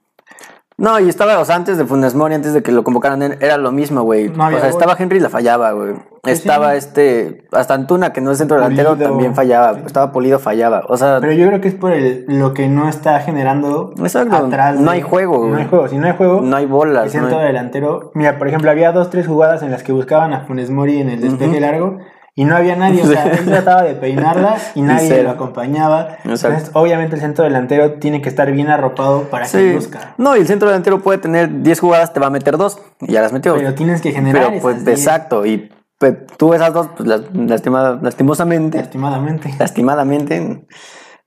No, 0.80 1.00
y 1.00 1.10
estaba, 1.10 1.38
o 1.40 1.46
sea, 1.46 1.56
antes 1.58 1.78
de 1.78 1.86
Funes 1.86 2.16
Mori, 2.16 2.34
antes 2.36 2.54
de 2.54 2.64
que 2.64 2.72
lo 2.72 2.84
convocaran, 2.84 3.22
era 3.42 3.58
lo 3.58 3.72
mismo, 3.72 4.02
güey. 4.04 4.30
No 4.30 4.46
había 4.46 4.58
o 4.58 4.62
sea, 4.62 4.72
gol. 4.72 4.80
estaba 4.82 4.96
Henry 4.98 5.18
y 5.18 5.20
la 5.20 5.30
fallaba, 5.30 5.72
güey. 5.74 5.94
Estaba 6.26 6.72
sí. 6.72 6.78
este, 6.78 7.48
hasta 7.52 7.74
Antuna, 7.74 8.12
que 8.14 8.22
no 8.22 8.32
es 8.32 8.38
centro 8.38 8.58
delantero, 8.58 8.92
Pulido. 8.92 9.10
también 9.10 9.36
fallaba. 9.36 9.78
Estaba 9.86 10.12
Polido, 10.12 10.40
fallaba. 10.40 10.84
O 10.88 10.98
sea, 10.98 11.18
Pero 11.22 11.34
yo 11.34 11.48
creo 11.48 11.62
que 11.62 11.68
es 11.68 11.76
por 11.76 11.92
el- 11.92 12.26
lo 12.28 12.54
que 12.54 12.68
no 12.68 12.88
está 12.90 13.20
generando 13.20 13.94
Exacto. 14.00 14.36
atrás. 14.38 14.80
No 14.80 14.92
hay 14.92 15.02
juego, 15.02 15.38
No 15.46 15.50
güey. 15.50 15.62
hay 15.64 15.68
juego. 15.68 15.88
Si 15.88 15.98
no 15.98 16.08
hay 16.08 16.14
juego, 16.16 16.42
no 16.42 16.56
hay 16.56 16.64
el 16.64 16.70
bolas. 16.70 17.06
no 17.06 17.12
centro 17.12 17.40
hay- 17.40 17.48
delantero. 17.48 18.12
Mira, 18.16 18.38
por 18.38 18.48
ejemplo, 18.48 18.72
había 18.72 18.92
dos, 18.92 19.10
tres 19.10 19.28
jugadas 19.28 19.62
en 19.64 19.72
las 19.72 19.84
que 19.84 19.92
buscaban 19.92 20.34
a 20.34 20.42
Funes 20.46 20.70
Mori 20.70 21.00
en 21.00 21.10
el 21.10 21.22
despeje 21.22 21.60
largo 21.60 21.98
y 22.42 22.46
no 22.46 22.56
había 22.56 22.76
nadie. 22.76 23.02
O 23.04 23.06
sea, 23.06 23.24
él 23.32 23.46
trataba 23.46 23.84
de 23.84 23.96
peinarla 23.96 24.56
y 24.76 24.82
nadie 24.82 25.10
cero. 25.10 25.24
lo 25.24 25.30
acompañaba. 25.32 26.18
Exacto. 26.24 26.48
Entonces, 26.48 26.72
obviamente, 26.74 27.16
el 27.16 27.22
centro 27.22 27.44
delantero 27.44 27.94
tiene 27.94 28.22
que 28.22 28.30
estar 28.30 28.50
bien 28.52 28.70
arropado 28.70 29.24
para 29.24 29.46
que 29.48 29.76
busca. 29.76 30.14
No, 30.18 30.38
y 30.38 30.40
el 30.40 30.48
centro 30.48 30.70
delantero 30.70 31.00
puede 31.02 31.18
tener 31.18 31.62
10 31.62 31.80
jugadas, 31.80 32.14
te 32.14 32.20
va 32.20 32.28
a 32.28 32.30
meter 32.30 32.58
dos. 32.58 32.80
Y 33.02 33.12
ya 33.12 33.22
las 33.22 33.34
metió. 33.34 33.56
Pero 33.56 33.74
tienes 33.76 34.02
que 34.02 34.12
generar. 34.12 34.48
Pero, 34.50 34.62
pues, 34.62 34.88
exacto. 34.88 35.46
Y 35.46 35.70
pues, 35.98 36.16
tú 36.38 36.54
esas 36.54 36.74
dos, 36.74 36.88
pues, 36.96 37.08
las- 37.10 37.22
lastimada- 37.34 38.00
lastimosamente, 38.02 38.78
Lastimadamente. 38.78 39.54
lastimadamente. 39.60 40.66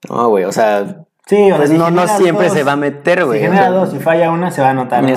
No, 0.09 0.29
güey, 0.31 0.45
o 0.45 0.53
sea, 0.53 1.05
Sí, 1.27 1.53
o 1.53 1.57
pues 1.57 1.71
si 1.71 1.79
no, 1.79 1.91
no 1.91 2.09
siempre 2.09 2.47
dos- 2.49 2.57
se 2.57 2.65
va 2.65 2.73
a 2.73 2.77
meter, 2.77 3.21
Si 3.21 3.25
güey. 3.25 3.39
o 3.39 3.43
genera 3.43 3.63
sea, 3.65 3.71
dos 3.71 3.95
y 3.95 3.99
falla 4.01 4.31
una, 4.33 4.51
se 4.51 4.61
va 4.63 4.71
a 4.71 4.75
notar. 4.75 5.03
más. 5.03 5.11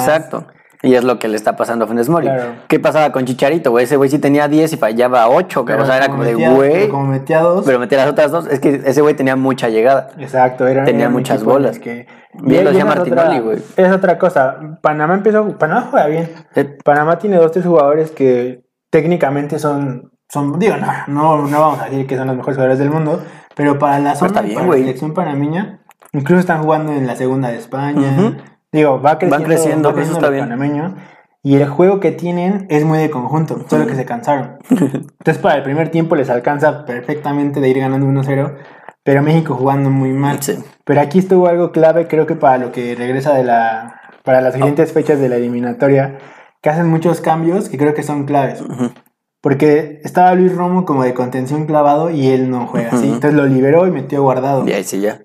Y 0.86 0.96
es 0.96 1.04
lo 1.04 1.20
que 1.20 1.27
le 1.27 1.36
está 1.36 1.56
pasando 1.56 1.86
a 1.86 1.88
Funes 1.88 2.10
Mori. 2.10 2.27
Claro. 2.27 2.54
¿Qué 2.68 2.80
pasaba 2.80 3.12
con 3.12 3.25
Chicharito, 3.25 3.72
güey? 3.72 3.86
Ese 3.86 3.98
güey 3.98 4.10
sí 4.10 4.20
tenía 4.20 4.48
10 4.48 4.74
y 4.74 4.77
fallaba 4.77 5.27
8, 5.30 5.65
Pero 5.65 5.84
o 5.84 5.86
sea, 5.86 5.98
era 5.98 6.10
como 6.10 6.24
de, 6.24 6.36
güey. 6.36 6.74
pero 6.74 6.89
Como 6.89 7.08
metía 7.08 7.42
dos. 7.42 7.65
Pero 7.65 7.80
metía 7.80 7.98
las 7.98 8.10
otras 8.10 8.32
dos. 8.32 8.48
Es 8.48 8.60
que 8.60 8.82
ese 8.86 9.01
güey 9.01 9.15
tenía 9.15 9.36
mucha 9.36 9.70
llegada. 9.70 10.10
Exacto, 10.18 10.68
era 10.68 10.86
Tenía 10.86 11.06
era 11.06 11.10
muchas 11.10 11.44
bolas. 11.44 11.80
Que... 11.80 12.08
Bien 12.34 12.63
lo 12.63 12.72
decía 12.72 12.86
Martinoli, 12.86 13.39
güey. 13.39 13.58
Es 13.75 13.92
otra 13.92 14.18
cosa. 14.18 14.58
Panamá 14.82 15.15
empezó. 15.15 15.58
Panamá 15.58 15.88
juega 15.89 16.08
bien. 16.08 16.32
Eh, 16.56 16.77
Panamá 16.84 17.18
tiene 17.18 17.38
dos, 17.38 17.51
tres 17.51 17.65
jugadores 17.65 18.12
que 18.12 18.63
técnicamente 18.89 19.60
son. 19.60 20.12
son 20.30 20.60
digo, 20.60 20.75
no, 20.77 20.88
no, 21.08 21.48
no 21.48 21.60
vamos 21.60 21.82
a 21.82 21.86
decir 21.86 22.06
que 22.08 22.18
son 22.18 22.27
los 22.27 22.36
mejores 22.36 22.58
jugadores 22.58 22.80
del 22.80 22.89
mundo. 22.89 23.22
Pero 23.56 23.80
para 23.80 24.00
la 24.00 24.15
zona, 24.15 24.27
está 24.27 24.42
bien, 24.42 24.56
para 24.56 24.68
la 24.68 24.74
selección 24.75 25.13
panameña, 25.13 25.80
incluso 26.12 26.42
están 26.42 26.62
jugando 26.62 26.92
en 26.92 27.08
la 27.08 27.15
segunda 27.15 27.50
de 27.50 27.58
España. 27.58 28.38
Digo, 28.75 29.01
va 29.01 29.17
creciendo, 29.17 29.46
creciendo, 29.48 29.89
va 29.89 29.91
eso 29.91 29.96
creciendo 29.96 30.20
está 30.20 30.27
lo 30.27 30.34
bien. 30.34 30.44
panameño. 30.46 30.96
Y 31.44 31.55
el 31.55 31.67
juego 31.67 32.00
que 32.00 32.12
tienen 32.12 32.65
es 32.70 32.84
muy 32.84 32.98
de 32.98 33.10
conjunto, 33.10 33.65
solo 33.70 33.86
que 33.88 33.96
se 33.96 34.03
cansaron. 34.03 34.58
Entonces, 34.70 35.38
para 35.38 35.55
el 35.55 35.63
primer 35.63 35.89
tiempo 35.89 36.15
les 36.15 36.29
alcanza 36.29 36.86
perfectamente 36.86 37.60
de 37.62 37.70
ir 37.70 37.79
ganando 37.79 38.08
1-0, 38.08 38.58
pero 39.03 39.22
México 39.22 39.53
jugando 39.55 39.89
muy 39.89 40.12
mal. 40.12 40.41
Sí. 40.41 40.58
Pero 40.84 41.01
aquí 41.01 41.20
estuvo 41.20 41.48
algo 41.48 41.72
clave, 41.72 42.08
creo 42.08 42.25
que 42.25 42.36
para 42.36 42.58
lo 42.58 42.72
que 42.72 42.96
regresa 42.96 43.34
de 43.34 43.44
la. 43.44 44.01
para 44.24 44.41
las 44.41 44.55
siguientes 44.55 44.91
fechas 44.91 45.20
de 45.20 45.29
la 45.29 45.36
eliminatoria, 45.36 46.17
que 46.62 46.70
hacen 46.70 46.88
muchos 46.88 47.22
cambios 47.22 47.70
que 47.70 47.77
creo 47.77 47.94
que 47.94 48.03
son 48.03 48.25
claves. 48.25 48.63
Porque 49.39 50.01
estaba 50.03 50.34
Luis 50.34 50.55
Romo 50.55 50.86
como 50.86 51.03
de 51.03 51.13
contención 51.13 51.67
clavado 51.67 52.10
y 52.10 52.29
él 52.29 52.50
no 52.50 52.65
juega 52.65 52.88
así. 52.88 53.05
Ujú. 53.05 53.13
Entonces 53.13 53.36
lo 53.36 53.46
liberó 53.46 53.86
y 53.86 53.91
metió 53.91 54.24
guardado. 54.24 54.67
Y 54.67 54.74
ahí 54.74 54.84
sí 54.84 55.00
ya. 55.00 55.22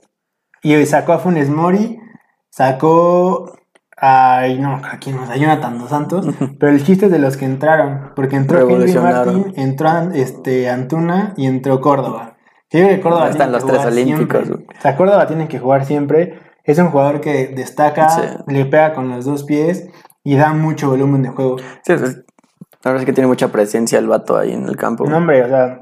Y 0.62 0.74
hoy 0.74 0.84
sacó 0.84 1.14
a 1.14 1.18
Funes 1.18 1.48
Mori, 1.48 1.99
sacó 2.64 3.52
a. 3.96 4.46
No, 4.58 4.76
¿a 4.84 4.98
quién 5.00 5.16
más? 5.16 5.30
A 5.30 5.36
Jonathan 5.36 5.78
Dos 5.78 5.88
Santos. 5.90 6.26
Pero 6.58 6.72
el 6.72 6.84
chiste 6.84 7.06
es 7.06 7.12
de 7.12 7.18
los 7.18 7.36
que 7.36 7.44
entraron. 7.46 8.12
Porque 8.14 8.36
entró 8.36 8.68
Henry. 8.68 8.92
Martín, 8.94 9.52
entró 9.56 9.88
este, 10.12 10.68
Antuna 10.68 11.32
y 11.36 11.46
entró 11.46 11.80
Córdoba. 11.80 12.36
Que 12.68 12.78
yo 12.78 12.84
creo 12.84 12.96
que 12.96 13.02
Córdoba 13.02 13.28
Están 13.30 13.50
tiene 13.50 13.52
los 13.52 13.66
tres 13.66 13.86
olímpicos, 13.86 14.44
siempre. 14.46 14.66
O 14.78 14.80
sea, 14.80 14.96
Córdoba 14.96 15.26
tiene 15.26 15.48
que 15.48 15.58
jugar 15.58 15.84
siempre. 15.84 16.38
Es 16.64 16.78
un 16.78 16.88
jugador 16.90 17.20
que 17.20 17.48
destaca, 17.48 18.08
Sí. 18.10 18.20
le 18.46 18.64
pega 18.66 18.92
con 18.94 19.08
los 19.08 19.24
dos 19.24 19.44
pies 19.44 19.88
y 20.22 20.36
da 20.36 20.52
mucho 20.52 20.90
volumen 20.90 21.22
de 21.22 21.30
juego. 21.30 21.56
Sí, 21.82 21.92
es- 21.94 22.02
la 22.82 22.92
verdad 22.92 23.02
es 23.02 23.06
que 23.06 23.12
tiene 23.12 23.26
mucha 23.28 23.48
presencia 23.48 23.98
el 23.98 24.06
vato 24.06 24.36
ahí 24.38 24.52
en 24.52 24.66
el 24.68 24.76
campo. 24.76 25.04
No, 25.06 25.16
hombre, 25.16 25.42
o 25.42 25.48
sea, 25.48 25.80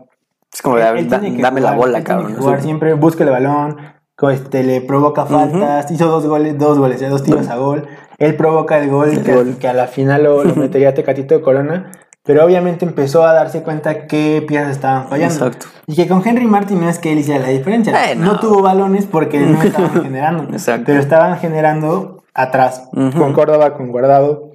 es 0.52 0.62
como 0.62 0.76
de, 0.76 0.88
él- 0.88 1.08
da- 1.08 1.20
que 1.20 1.36
dame 1.42 1.60
la 1.60 1.72
bola, 1.72 1.98
él 1.98 2.04
tiene 2.04 2.20
cabrón. 2.20 2.34
que 2.36 2.40
jugar 2.42 2.62
siempre, 2.62 2.94
busca 2.94 3.22
el 3.24 3.30
balón, 3.30 3.76
este, 4.22 4.64
le 4.64 4.80
provoca 4.80 5.26
faltas, 5.26 5.90
hizo 5.90 6.08
dos 6.08 6.26
goles, 6.26 6.58
dos 6.58 6.78
goles, 6.78 7.00
ya 7.00 7.08
dos 7.08 7.22
tiros 7.22 7.48
a 7.48 7.56
gol. 7.56 7.86
Él 8.18 8.34
provoca 8.34 8.78
el 8.78 8.90
gol, 8.90 9.10
El 9.10 9.22
que, 9.22 9.32
gol. 9.34 9.56
que 9.60 9.68
a 9.68 9.72
la 9.72 9.86
final 9.86 10.24
lo, 10.24 10.42
lo 10.42 10.54
metería 10.56 10.94
Tecatito 10.94 11.34
de 11.36 11.40
Corona. 11.40 11.92
Pero 12.24 12.44
obviamente 12.44 12.84
empezó 12.84 13.24
a 13.24 13.32
darse 13.32 13.62
cuenta 13.62 14.06
qué 14.06 14.44
piezas 14.46 14.72
estaban 14.72 15.08
fallando. 15.08 15.34
Exacto. 15.46 15.66
Y 15.86 15.94
que 15.96 16.08
con 16.08 16.26
Henry 16.26 16.46
Martin 16.46 16.80
no 16.80 16.88
es 16.90 16.98
que 16.98 17.12
él 17.12 17.18
hiciera 17.20 17.40
la 17.40 17.48
diferencia. 17.48 18.10
Eh, 18.10 18.16
no. 18.16 18.32
no. 18.34 18.40
tuvo 18.40 18.60
balones 18.60 19.06
porque 19.06 19.38
no 19.40 19.62
estaban 19.62 20.02
generando. 20.02 20.42
Exacto. 20.52 20.82
Pero 20.86 20.98
estaban 21.00 21.38
generando 21.38 22.24
atrás. 22.34 22.88
Ujú. 22.92 23.16
Con 23.18 23.32
Córdoba, 23.32 23.74
con 23.74 23.88
Guardado. 23.90 24.50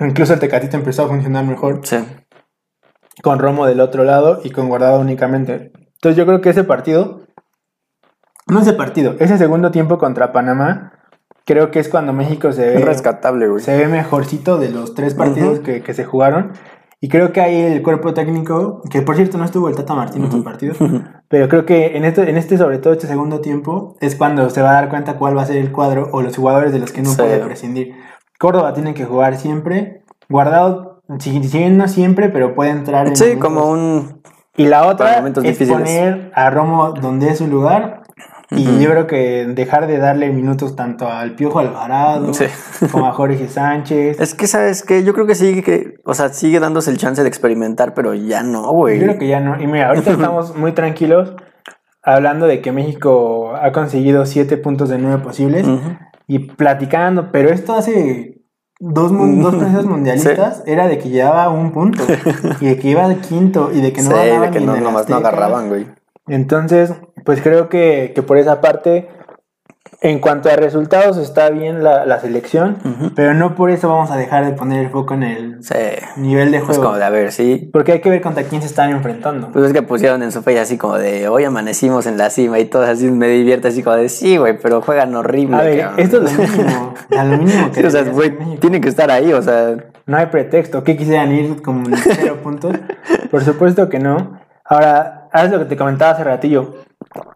Incluso 0.00 0.32
el 0.34 0.40
Tecatito 0.40 0.76
empezó 0.76 1.02
a 1.04 1.08
funcionar 1.08 1.44
mejor 1.44 1.80
Sí. 1.82 1.96
con 3.22 3.38
Romo 3.38 3.66
del 3.66 3.80
otro 3.80 4.04
lado 4.04 4.40
y 4.42 4.50
con 4.50 4.68
Guardado 4.68 5.00
únicamente. 5.00 5.72
Entonces 5.94 6.16
yo 6.16 6.24
creo 6.26 6.40
que 6.40 6.50
ese 6.50 6.64
partido, 6.64 7.21
no 8.52 8.60
ese 8.60 8.72
partido, 8.74 9.14
ese 9.18 9.38
segundo 9.38 9.70
tiempo 9.70 9.98
contra 9.98 10.32
Panamá, 10.32 10.92
creo 11.44 11.70
que 11.70 11.80
es 11.80 11.88
cuando 11.88 12.12
México 12.12 12.52
se 12.52 12.74
Es 12.74 12.80
ve, 12.80 12.84
rescatable, 12.84 13.48
güey. 13.48 13.62
se 13.62 13.76
ve 13.76 13.88
mejorcito 13.88 14.58
de 14.58 14.70
los 14.70 14.94
tres 14.94 15.14
partidos 15.14 15.54
Ujú. 15.54 15.62
que, 15.64 15.82
que 15.82 15.94
se 15.94 16.04
jugaron. 16.04 16.52
Y 17.04 17.08
creo 17.08 17.32
que 17.32 17.40
ahí 17.40 17.60
el 17.60 17.82
cuerpo 17.82 18.14
técnico, 18.14 18.80
que 18.88 19.02
por 19.02 19.16
cierto 19.16 19.36
no 19.36 19.44
estuvo 19.44 19.68
el 19.68 19.74
Tata 19.74 19.92
Martino 19.94 20.24
en 20.26 20.30
estos 20.30 20.44
partidos, 20.44 20.76
pero 21.28 21.48
creo 21.48 21.66
que 21.66 21.96
en 21.96 22.04
este, 22.04 22.30
en 22.30 22.36
este, 22.36 22.56
sobre 22.56 22.78
todo 22.78 22.92
este 22.92 23.08
segundo 23.08 23.40
tiempo, 23.40 23.96
es 24.00 24.14
cuando 24.14 24.48
se 24.50 24.62
va 24.62 24.70
a 24.70 24.74
dar 24.74 24.88
cuenta 24.88 25.14
cuál 25.18 25.36
va 25.36 25.42
a 25.42 25.46
ser 25.46 25.56
el 25.56 25.72
cuadro 25.72 26.08
o 26.12 26.22
los 26.22 26.36
jugadores 26.36 26.72
de 26.72 26.78
los 26.78 26.92
que 26.92 27.02
no 27.02 27.10
Sí. 27.10 27.16
puede 27.16 27.38
prescindir. 27.40 27.94
Córdoba 28.38 28.72
tiene 28.72 28.94
que 28.94 29.04
jugar 29.04 29.36
siempre, 29.36 30.04
Guardado, 30.28 31.02
si, 31.18 31.42
si 31.44 31.68
no 31.70 31.88
siempre, 31.88 32.28
pero 32.28 32.54
puede 32.54 32.70
entrar 32.70 33.06
en 33.08 33.16
Sí, 33.16 33.24
momentos- 33.34 33.48
como 33.48 33.70
un. 33.70 34.22
y 34.56 34.66
la 34.66 34.86
otra 34.86 35.18
es 35.26 35.34
difíciles. 35.42 35.72
poner 35.72 36.30
a 36.34 36.50
Romo 36.50 36.92
donde 36.92 37.28
es 37.30 37.38
su 37.38 37.48
lugar. 37.48 38.01
Y 38.56 38.82
yo 38.82 38.90
creo 38.90 39.06
que 39.06 39.46
dejar 39.46 39.86
de 39.86 39.98
darle 39.98 40.30
minutos 40.30 40.76
tanto 40.76 41.08
al 41.08 41.34
Piojo 41.34 41.58
Alvarado 41.58 42.34
Sí. 42.34 42.46
como 42.90 43.06
a 43.06 43.12
Jorge 43.12 43.48
Sánchez. 43.48 44.20
Es 44.20 44.34
que, 44.34 44.46
¿sabes 44.46 44.82
qué? 44.82 45.04
Yo 45.04 45.14
creo 45.14 45.26
que 45.26 45.34
sigue, 45.34 45.62
que, 45.62 45.94
o 46.04 46.14
sea, 46.14 46.28
sigue 46.30 46.60
dándose 46.60 46.90
el 46.90 46.98
chance 46.98 47.22
de 47.22 47.28
experimentar, 47.28 47.94
pero 47.94 48.14
ya 48.14 48.42
no, 48.42 48.72
güey. 48.72 48.98
Yo 48.98 49.06
creo 49.06 49.18
que 49.18 49.28
ya 49.28 49.40
no. 49.40 49.60
Y 49.60 49.66
mira, 49.66 49.88
ahorita 49.88 50.12
estamos 50.12 50.56
muy 50.56 50.72
tranquilos 50.72 51.34
hablando 52.02 52.46
de 52.46 52.60
que 52.60 52.72
México 52.72 53.54
ha 53.54 53.72
conseguido 53.72 54.26
siete 54.26 54.56
puntos 54.56 54.88
de 54.88 54.98
nueve 54.98 55.22
posibles 55.22 55.66
y 56.26 56.40
platicando, 56.40 57.30
pero 57.30 57.50
esto 57.50 57.74
hace 57.74 58.42
dos, 58.80 59.12
dos 59.12 59.54
procesos 59.54 59.86
mundialistas 59.86 60.62
era 60.66 60.88
de 60.88 60.98
que 60.98 61.10
llevaba 61.10 61.48
un 61.50 61.72
punto 61.72 62.02
y 62.60 62.66
de 62.66 62.78
que 62.78 62.88
iba 62.88 63.08
de 63.08 63.16
quinto 63.18 63.70
y 63.72 63.80
de 63.80 63.92
que 63.92 64.02
no 64.02 64.10
sí, 64.10 64.40
de 64.40 64.50
que 64.50 64.60
no, 64.60 64.76
nomás 64.76 65.08
no 65.08 65.16
agarraban, 65.16 65.68
güey. 65.68 65.86
Entonces, 66.26 66.92
pues 67.24 67.40
creo 67.42 67.68
que, 67.68 68.12
que 68.14 68.22
por 68.22 68.38
esa 68.38 68.60
parte, 68.60 69.08
en 70.00 70.18
cuanto 70.18 70.48
a 70.50 70.56
resultados, 70.56 71.16
está 71.16 71.48
bien 71.50 71.84
la, 71.84 72.04
la 72.06 72.18
selección, 72.18 72.76
pero 73.14 73.34
no 73.34 73.54
por 73.54 73.70
eso 73.70 73.88
vamos 73.88 74.10
a 74.10 74.16
dejar 74.16 74.44
de 74.44 74.52
poner 74.52 74.84
el 74.84 74.90
foco 74.90 75.14
en 75.14 75.22
el 75.22 75.62
Sí. 75.62 75.74
nivel 76.16 76.50
de 76.50 76.56
Es 76.58 76.64
juego. 76.64 76.82
como 76.82 76.96
de, 76.96 77.04
a 77.04 77.10
ver, 77.10 77.30
sí. 77.30 77.70
Porque 77.72 77.92
hay 77.92 78.00
que 78.00 78.10
ver 78.10 78.20
contra 78.20 78.42
quién 78.42 78.62
se 78.62 78.66
están 78.66 78.90
enfrentando. 78.90 79.50
Pues 79.52 79.66
es 79.66 79.72
que 79.72 79.82
pusieron 79.82 80.22
en 80.24 80.32
su 80.32 80.42
face 80.42 80.58
así 80.58 80.76
como 80.76 80.98
de, 80.98 81.28
hoy 81.28 81.44
amanecimos 81.44 82.06
en 82.06 82.18
la 82.18 82.30
cima 82.30 82.58
y 82.58 82.64
todo 82.64 82.82
así 82.82 83.08
me 83.12 83.28
divierte 83.28 83.68
así 83.68 83.84
como 83.84 83.94
de, 83.94 84.08
sí, 84.08 84.36
güey, 84.38 84.58
pero 84.58 84.82
juegan 84.82 85.14
horrible. 85.14 85.56
a 85.56 85.62
ver, 85.62 85.80
cabrón". 85.80 86.00
esto 86.00 86.22
es 86.24 86.36
lo 86.36 86.42
mínimo. 86.48 86.94
a 87.16 87.24
lo 87.24 87.36
mínimo 87.38 87.70
que 87.70 87.80
Sí, 87.80 87.86
o 87.86 87.90
sea, 87.90 88.02
güey, 88.02 88.36
tienen 88.58 88.80
que 88.80 88.88
estar 88.88 89.08
ahí, 89.10 89.32
o 89.32 89.40
sea, 89.42 89.76
No 90.06 90.16
hay 90.16 90.26
pretexto. 90.26 90.82
¿Qué 90.82 90.96
quisieran 90.96 91.30
ir 91.30 91.62
como 91.62 91.84
cero 91.96 92.38
puntos? 92.42 92.74
Por 93.30 93.44
supuesto 93.44 93.88
que 93.88 94.00
no. 94.00 94.40
Ahora, 94.64 95.28
haz 95.32 95.50
lo 95.50 95.58
que 95.60 95.64
te 95.66 95.76
comentaba 95.76 96.10
hace 96.12 96.24
ratillo. 96.24 96.74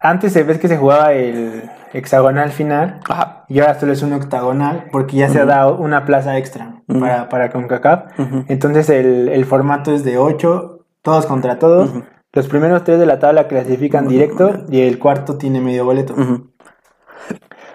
Antes 0.01 0.33
se 0.33 0.43
ves 0.43 0.59
que 0.59 0.69
se 0.69 0.77
jugaba 0.77 1.13
el 1.13 1.71
hexagonal 1.93 2.51
final 2.51 3.01
ajá. 3.09 3.45
y 3.49 3.61
ahora 3.61 3.79
solo 3.79 3.93
es 3.93 4.03
un 4.03 4.13
octagonal 4.13 4.87
porque 4.93 5.17
ya 5.17 5.29
se 5.29 5.41
ha 5.41 5.47
dado 5.47 5.77
una 5.77 6.05
plaza 6.05 6.37
extra 6.39 6.83
para, 6.87 7.29
para 7.29 7.51
CONCACAF. 7.51 8.19
Entonces 8.49 8.89
el, 8.91 9.29
el 9.29 9.45
formato 9.45 9.93
es 9.93 10.05
de 10.05 10.19
8, 10.19 10.87
todos 11.03 11.27
contra 11.27 11.59
todos. 11.59 11.91
Los 12.33 12.49
primeros 12.49 12.85
tres 12.85 12.99
de 12.99 13.07
la 13.07 13.19
tabla 13.19 13.49
clasifican 13.49 14.09
directo 14.09 14.65
y 14.69 14.83
el 14.83 14.99
cuarto 14.99 15.39
tiene 15.39 15.61
medio 15.61 15.85
boleto. 15.85 16.15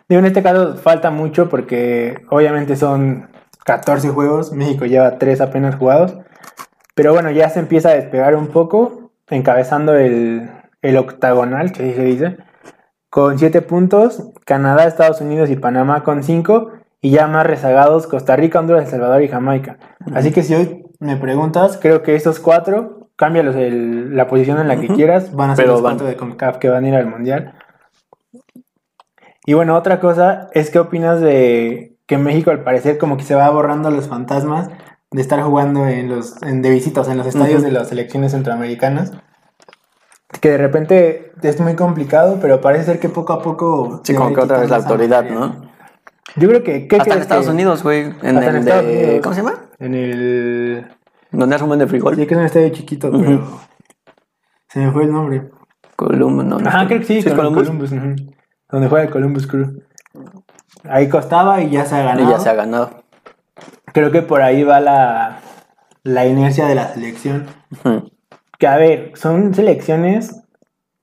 Digo, 0.08 0.20
en 0.20 0.26
este 0.26 0.44
caso 0.44 0.76
falta 0.76 1.10
mucho 1.10 1.50
porque 1.50 2.22
obviamente 2.30 2.76
son 2.76 3.30
14 3.66 4.10
juegos, 4.10 4.52
México 4.52 4.86
lleva 4.86 5.18
3 5.18 5.42
apenas 5.42 5.76
jugados, 5.76 6.18
pero 6.94 7.14
bueno, 7.14 7.32
ya 7.32 7.50
se 7.50 7.60
empieza 7.60 7.90
a 7.90 7.94
despegar 7.94 8.36
un 8.36 8.48
poco, 8.48 9.12
encabezando 9.30 9.96
el, 9.96 10.50
el 10.82 10.98
octagonal, 10.98 11.72
que 11.72 11.84
así 11.84 11.94
se 11.94 12.04
dice, 12.04 12.38
con 13.10 13.38
7 13.38 13.62
puntos, 13.62 14.32
Canadá, 14.46 14.86
Estados 14.86 15.22
Unidos 15.22 15.50
y 15.50 15.56
Panamá 15.56 16.04
con 16.04 16.24
5, 16.24 16.72
y 17.02 17.12
ya 17.12 17.28
más 17.28 17.46
rezagados 17.46 18.08
Costa 18.08 18.36
Rica, 18.36 18.60
Honduras, 18.60 18.86
El 18.86 18.90
Salvador 18.92 19.22
y 19.24 19.28
Jamaica. 19.28 19.78
Así 20.14 20.32
que 20.32 20.44
si 20.44 20.54
hoy 20.54 20.86
me 21.00 21.18
preguntas, 21.18 21.78
creo 21.82 22.04
que 22.04 22.16
estos 22.16 22.40
cuatro, 22.40 23.10
cámbialos 23.16 23.56
el- 23.56 24.16
la 24.16 24.28
posición 24.28 24.60
en 24.60 24.68
la 24.68 24.80
que 24.80 24.88
quieras, 24.88 25.34
van 25.36 25.50
a 25.52 25.56
ser 25.56 25.66
Pero 25.66 25.74
los 25.74 25.82
van. 25.82 25.94
cuatro 25.94 26.08
de 26.08 26.16
CONCACAF 26.16 26.58
que 26.58 26.70
van 26.70 26.86
a 26.86 26.88
ir 26.90 26.96
al 26.96 27.08
Mundial. 27.08 27.54
Y 29.46 29.54
bueno, 29.54 29.76
otra 29.76 30.00
cosa 30.00 30.50
es 30.54 30.70
qué 30.70 30.80
opinas 30.80 31.20
de 31.22 31.98
que 32.06 32.18
México 32.18 32.52
al 32.52 32.64
parecer 32.64 32.98
como 32.98 33.18
que 33.18 33.24
se 33.24 33.36
va 33.36 33.50
borrando 33.50 33.90
los 33.90 34.08
fantasmas 34.08 34.70
de 35.12 35.22
estar 35.22 35.42
jugando 35.42 35.88
en 35.88 36.10
los 36.10 36.42
en, 36.44 36.62
de 36.62 36.70
visitas 36.70 37.08
en 37.10 37.18
los 37.18 37.26
estadios 37.28 37.64
de 37.64 37.72
las 37.72 37.90
selecciones 37.90 38.32
centroamericanas. 38.34 39.12
Que 40.40 40.50
de 40.52 40.58
repente 40.58 41.34
es 41.42 41.60
muy 41.60 41.76
complicado, 41.76 42.38
pero 42.42 42.62
parece 42.62 42.86
ser 42.86 43.00
que 43.00 43.10
poco 43.10 43.34
a 43.34 43.42
poco 43.42 44.02
Sí, 44.04 44.16
como 44.16 44.34
que 44.34 44.40
otra 44.42 44.60
vez 44.60 44.70
la 44.70 44.78
autoridad, 44.78 45.24
materia. 45.24 45.40
¿no? 45.40 45.72
Yo 46.38 46.48
creo 46.48 46.64
que 46.64 46.88
¿qué 46.88 46.96
Hasta 46.96 47.16
en 47.16 47.22
Estados 47.22 47.46
que- 47.46 47.52
Unidos, 47.52 47.84
güey. 47.84 48.02
En 48.02 48.38
Hasta 48.38 48.50
en 48.50 48.56
el 48.56 48.56
Estados 48.58 48.86
de. 48.86 48.92
Unidos. 49.04 49.20
¿Cómo 49.22 49.36
se 49.36 49.42
llama? 49.42 49.56
En 49.80 49.94
el 49.96 50.88
Donde 51.32 51.56
hace 51.56 51.64
un 51.64 51.70
buen 51.70 51.80
de 51.80 51.88
frijol. 51.88 52.16
sí 52.16 52.26
que 52.26 52.34
es 52.34 52.40
un 52.40 52.46
estadio 52.46 52.70
chiquito, 52.70 53.12
pero 53.12 53.46
se 54.70 54.80
me 54.80 54.92
fue 54.92 55.04
el 55.04 55.12
nombre. 55.12 55.50
Columbus, 55.98 56.46
no. 56.46 56.58
no 56.60 56.70
Ajá, 56.70 56.84
es 56.84 56.88
creo 56.88 57.00
que 57.00 57.06
sí, 57.06 57.18
es 57.20 57.26
con 57.26 57.36
Columbus. 57.36 57.64
Columbus, 57.68 57.92
donde 58.70 58.88
juega 58.88 59.04
el 59.06 59.12
Columbus 59.12 59.46
Crew. 59.48 59.84
Ahí 60.90 61.10
costaba 61.10 61.62
y 61.62 61.70
ya 61.70 61.86
se 61.86 61.96
ha 61.96 62.04
ganado. 62.04 62.28
Y 62.28 62.32
ya 62.32 62.40
se 62.40 62.50
ha 62.50 62.54
ganado. 62.54 63.04
Creo 63.94 64.12
que 64.12 64.22
por 64.22 64.42
ahí 64.42 64.64
va 64.64 64.80
la, 64.80 65.42
la 66.04 66.26
inercia 66.26 66.66
de 66.68 66.76
la 66.76 66.88
selección. 66.94 67.48
Ujú. 67.72 68.11
Que 68.62 68.68
a 68.68 68.78
ver, 68.78 69.14
son 69.16 69.56
selecciones 69.56 70.40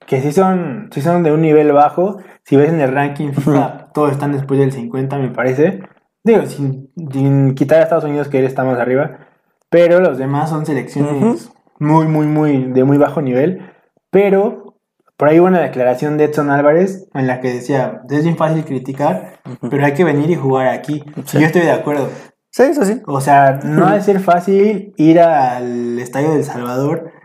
que 0.06 0.22
sí 0.22 0.30
son, 0.30 0.90
sí 0.92 1.02
son 1.02 1.24
de 1.24 1.32
un 1.32 1.42
nivel 1.42 1.72
bajo. 1.72 2.18
Si 2.44 2.56
ves 2.56 2.68
en 2.68 2.80
el 2.80 2.92
ranking 2.92 3.32
FIFA, 3.32 3.88
todos 3.92 4.12
están 4.12 4.30
después 4.30 4.60
del 4.60 4.70
50, 4.70 5.18
me 5.18 5.30
parece. 5.30 5.80
Digo, 6.22 6.46
sin, 6.46 6.92
sin 7.12 7.56
quitar 7.56 7.80
a 7.80 7.82
Estados 7.82 8.04
Unidos, 8.04 8.28
que 8.28 8.44
estamos 8.44 8.78
arriba. 8.78 9.26
Pero 9.70 9.98
los 9.98 10.18
demás 10.18 10.50
son 10.50 10.66
selecciones 10.66 11.50
muy, 11.80 12.06
muy, 12.06 12.26
muy, 12.26 12.72
de 12.72 12.84
muy 12.84 12.96
bajo 12.96 13.22
nivel. 13.22 13.72
Pero 14.10 14.76
por 15.16 15.28
ahí 15.28 15.40
hubo 15.40 15.48
una 15.48 15.60
declaración 15.60 16.16
de 16.16 16.26
Edson 16.26 16.50
Álvarez 16.50 17.08
en 17.12 17.26
la 17.26 17.40
que 17.40 17.52
decía, 17.52 18.02
es 18.08 18.22
bien 18.22 18.36
fácil 18.36 18.64
criticar, 18.64 19.40
pero 19.68 19.84
hay 19.84 19.94
que 19.94 20.04
venir 20.04 20.30
y 20.30 20.36
jugar 20.36 20.68
aquí. 20.68 21.04
Sí. 21.26 21.38
Y 21.38 21.40
yo 21.40 21.46
estoy 21.48 21.62
de 21.62 21.72
acuerdo. 21.72 22.08
Sí, 22.52 22.62
eso 22.62 22.84
sí. 22.84 23.02
O 23.04 23.20
sea, 23.20 23.58
no 23.64 23.84
ha 23.88 23.94
de 23.94 24.00
ser 24.00 24.20
fácil 24.20 24.94
ir 24.96 25.18
al 25.18 25.98
estadio 25.98 26.30
del 26.30 26.44
Salvador. 26.44 27.17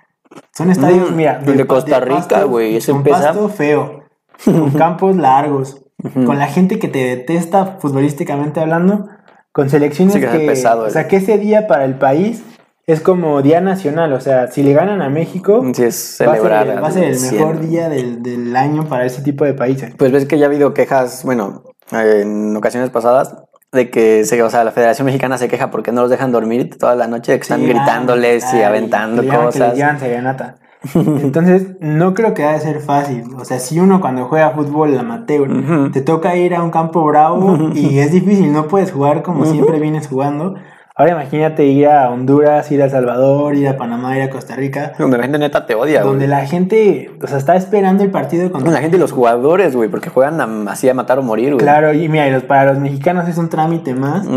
Son 0.56 0.70
estadios, 0.72 1.12
Mm, 1.12 1.16
mira, 1.16 1.42
el 1.46 1.58
de 1.58 1.68
Costa 1.68 2.00
Rica, 2.00 2.16
pasto- 2.20 2.48
güey, 2.50 2.78
ese 2.78 2.92
con 2.92 3.04
pesa. 3.04 3.18
pasto 3.20 3.50
feo, 3.50 4.04
con 4.46 4.72
campos 4.78 5.16
largos, 5.16 5.82
con 6.26 6.38
la 6.38 6.48
gente 6.48 6.80
que 6.80 6.88
te 6.88 7.00
detesta 7.00 7.78
futbolísticamente 7.80 8.60
hablando, 8.60 9.08
con 9.52 9.70
selecciones 9.70 10.14
Sí, 10.14 10.20
que 10.20 10.26
es 10.26 10.32
que, 10.32 10.46
pesado, 10.48 10.84
o 10.86 10.90
sea, 10.90 11.08
que 11.08 11.18
ese 11.18 11.38
día 11.38 11.68
para 11.68 11.86
el 11.86 11.96
país 11.98 12.44
es 12.86 13.00
como 13.00 13.42
día 13.42 13.62
nacional, 13.62 14.12
o 14.14 14.20
sea, 14.20 14.48
si 14.52 14.62
le 14.64 14.74
ganan 14.74 15.02
a 15.02 15.10
México, 15.10 15.64
Sí, 15.74 15.84
es 15.84 16.18
va 16.22 16.26
a 16.26 16.36
ser, 16.36 16.42
celebrar. 16.42 16.68
el- 16.68 16.84
va 16.84 16.88
a 16.88 16.92
ser 16.92 17.04
el 17.06 17.16
al 17.16 17.22
mejor 17.32 17.56
100. 17.60 17.70
día 17.70 17.90
del, 17.90 18.22
del 18.24 18.56
año 18.56 18.86
para 18.90 19.06
ese 19.06 19.22
tipo 19.22 19.46
de 19.46 19.54
países. 19.54 19.94
Pues 19.98 20.12
ves 20.12 20.26
que 20.26 20.38
ya 20.38 20.46
ha 20.46 20.50
habido 20.50 20.74
quejas, 20.74 21.24
bueno, 21.24 21.64
en 21.92 22.56
ocasiones 22.58 22.90
pasadas, 22.90 23.36
de 23.74 23.90
que 23.90 24.24
se, 24.26 24.42
o 24.44 24.50
sea, 24.50 24.64
la 24.64 24.72
Federación 24.72 25.06
Mexicana 25.06 25.38
se 25.38 25.48
queja 25.48 25.72
porque 25.72 25.92
no 25.92 26.02
los 26.02 26.10
dejan 26.10 26.32
dormir 26.32 26.78
toda 26.78 26.96
la 26.96 27.08
noche, 27.08 27.32
de 27.34 27.40
que 27.40 27.44
están 27.44 27.64
gritándoles 27.66 28.46
y 28.54 28.62
aventando 28.62 29.22
que 29.22 29.30
que 29.30 29.36
cosas. 29.36 29.76
llaman 29.78 30.00
serenata. 30.00 30.56
Entonces, 30.96 31.68
no 31.80 32.14
creo 32.14 32.34
que 32.34 32.44
va 32.44 32.54
a 32.54 32.60
ser 32.60 32.82
fácil. 32.82 33.24
O 33.38 33.46
sea, 33.46 33.60
si 33.60 33.80
uno 33.80 34.02
cuando 34.02 34.26
juega 34.26 34.52
fútbol 34.52 34.98
amateur 34.98 35.50
Ujú. 35.50 35.92
te 35.92 36.02
toca 36.02 36.36
ir 36.36 36.54
a 36.56 36.62
un 36.62 36.72
campo 36.72 37.04
bravo 37.06 37.70
y 37.74 38.00
es 38.00 38.12
difícil, 38.12 38.52
no 38.52 38.68
puedes 38.68 38.92
jugar 38.92 39.24
como 39.24 39.46
siempre 39.46 39.80
vienes 39.80 40.08
jugando. 40.08 40.56
Ahora 40.96 41.14
imagínate 41.14 41.66
ir 41.66 41.88
a 41.88 42.12
Honduras, 42.12 42.72
ir 42.72 42.82
a 42.82 42.86
El 42.86 42.92
Salvador, 42.92 43.56
ir 43.56 43.68
a 43.68 43.78
Panamá, 43.78 44.16
ir 44.16 44.22
a 44.24 44.30
Costa 44.30 44.56
Rica, 44.56 44.94
Donde 45.00 45.18
la 45.18 45.24
gente 45.24 45.40
neta 45.40 45.66
te 45.66 45.74
odia, 45.74 46.02
güey. 46.02 46.12
donde 46.12 46.28
la 46.28 46.46
gente, 46.46 47.10
o 47.20 47.26
sea, 47.28 47.40
está 47.40 47.56
esperando 47.56 48.04
el 48.04 48.12
partido 48.12 48.52
contra 48.52 48.72
La 48.72 48.80
gente 48.80 48.98
y 48.98 49.00
los 49.00 49.12
jugadores, 49.12 49.76
güey, 49.76 49.90
porque 49.90 50.10
juegan 50.10 50.40
a- 50.40 50.72
así 50.72 50.88
a 50.90 50.94
matar 50.94 51.18
o 51.18 51.24
morir, 51.24 51.54
güey. 51.54 51.64
Claro, 51.64 51.94
y 51.94 52.08
mira, 52.10 52.28
y 52.28 52.32
los- 52.32 52.44
para 52.44 52.66
los 52.66 52.80
mexicanos 52.80 53.28
es 53.28 53.38
un 53.40 53.50
trámite 53.50 53.96
más. 53.96 54.28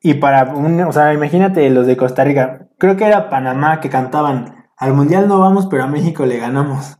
Y 0.00 0.14
para 0.14 0.52
un, 0.54 0.80
o 0.80 0.92
sea, 0.92 1.14
imagínate 1.14 1.70
los 1.70 1.86
de 1.86 1.96
Costa 1.96 2.24
Rica. 2.24 2.66
Creo 2.78 2.96
que 2.96 3.04
era 3.06 3.30
Panamá 3.30 3.78
que 3.80 3.88
cantaban. 3.88 4.56
Al 4.76 4.94
mundial 4.94 5.28
no 5.28 5.38
vamos, 5.38 5.66
pero 5.70 5.84
a 5.84 5.86
México 5.86 6.26
le 6.26 6.38
ganamos. 6.38 6.98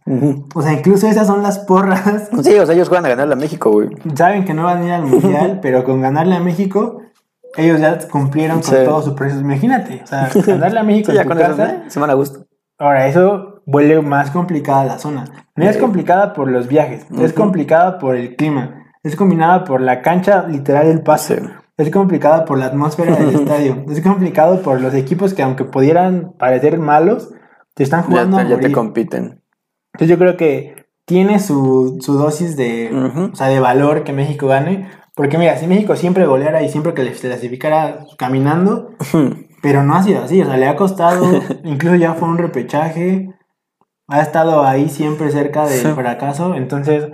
O 0.55 0.63
sea, 0.63 0.73
incluso 0.75 1.09
esas 1.09 1.27
son 1.27 1.43
las 1.43 1.59
porras. 1.59 2.29
Sí, 2.45 2.57
o 2.57 2.65
sea, 2.65 2.77
ellos 2.77 2.89
juegan 2.89 3.07
a 3.07 3.09
ganarle 3.09 3.33
a 3.33 3.37
México, 3.37 3.73
güey. 3.73 3.89
Saben 4.15 4.45
que 4.45 4.55
no 4.55 4.63
van 4.63 4.83
a 4.83 4.87
ir 4.87 4.93
al 4.93 5.03
mundial, 5.07 5.59
pero 5.63 5.83
con 5.83 6.01
ganarle 6.01 6.37
a 6.37 6.41
México, 6.41 7.01
ellos 7.57 7.81
ya 7.81 7.99
cumplieron 8.09 8.61
con 8.61 8.71
Sí. 8.71 8.77
todo 8.85 9.03
su 9.03 9.15
proceso. 9.15 9.41
Imagínate, 9.41 10.01
o 10.03 10.07
sea, 10.07 10.31
ganarle 10.47 10.81
a 10.81 10.83
México 10.83 11.11
Sí, 11.11 11.17
ya 11.17 11.23
en 11.23 11.29
tu 11.29 11.35
casa. 11.37 11.83
se 11.89 12.01
van 12.01 12.11
a 12.11 12.15
gusto. 12.15 12.47
Ahora, 12.79 13.07
eso 13.07 13.63
vuelve 13.67 14.01
más 14.03 14.31
complicada 14.31 14.85
la 14.85 14.99
zona. 14.99 15.25
No 15.55 15.65
es 15.65 15.77
Sí. 15.77 15.81
complicada 15.81 16.33
por 16.33 16.49
los 16.51 16.67
viajes, 16.69 17.07
es 17.11 17.31
Ujú. 17.33 17.35
complicada 17.43 17.99
por 17.99 18.17
el 18.17 18.35
clima, 18.37 18.85
es 19.03 19.15
combinada 19.17 19.65
por 19.65 19.81
la 19.81 20.03
cancha 20.03 20.47
literal 20.49 20.87
del 20.87 21.03
pase, 21.03 21.43
es 21.77 21.91
complicada 21.91 22.45
por 22.45 22.59
la 22.59 22.67
atmósfera 22.67 23.15
del 23.17 23.35
estadio, 23.35 23.85
es 23.91 24.01
complicado 24.01 24.63
por 24.63 24.81
los 24.81 24.95
equipos 24.95 25.35
que 25.35 25.43
aunque 25.43 25.65
pudieran 25.65 26.33
parecer 26.39 26.79
malos, 26.79 27.31
te 27.75 27.83
están 27.85 28.01
Ya, 28.03 28.07
jugando 28.09 28.37
te- 28.39 28.43
a 28.43 28.45
ya 28.47 28.51
te 28.57 28.63
morir. 28.63 28.73
compiten. 28.75 29.43
Entonces 29.95 30.09
yo 30.09 30.19
creo 30.19 30.37
que 30.37 30.87
tiene 31.05 31.39
su, 31.41 31.99
su 32.01 32.15
dosis 32.15 32.57
de, 32.57 32.91
Ujú. 32.93 33.31
o 33.33 33.37
sea, 33.37 33.49
de 33.49 33.61
valor 33.61 34.05
que 34.05 34.13
México 34.13 34.47
gane, 34.49 34.89
porque 35.23 35.39
mira, 35.39 35.57
si 35.57 35.69
México 35.69 35.95
siempre 35.95 36.27
goleara 36.27 36.63
y 36.65 36.69
siempre 36.69 36.95
que 36.95 37.05
les 37.05 37.21
clasificara 37.21 38.07
caminando, 38.19 38.91
pero 39.63 39.85
no 39.85 39.95
ha 39.95 40.03
sido 40.03 40.25
así, 40.25 40.43
o 40.43 40.47
sea, 40.47 40.57
le 40.57 40.67
ha 40.67 40.75
costado, 40.75 41.25
incluso 41.65 41.95
ya 41.95 42.15
fue 42.15 42.29
un 42.29 42.39
repechaje, 42.39 43.29
ha 44.09 44.21
estado 44.21 44.65
ahí 44.67 44.89
siempre 44.89 45.31
cerca 45.31 45.65
del 45.67 45.79
Sí. 45.79 45.89
fracaso, 45.95 46.55
entonces 46.57 47.07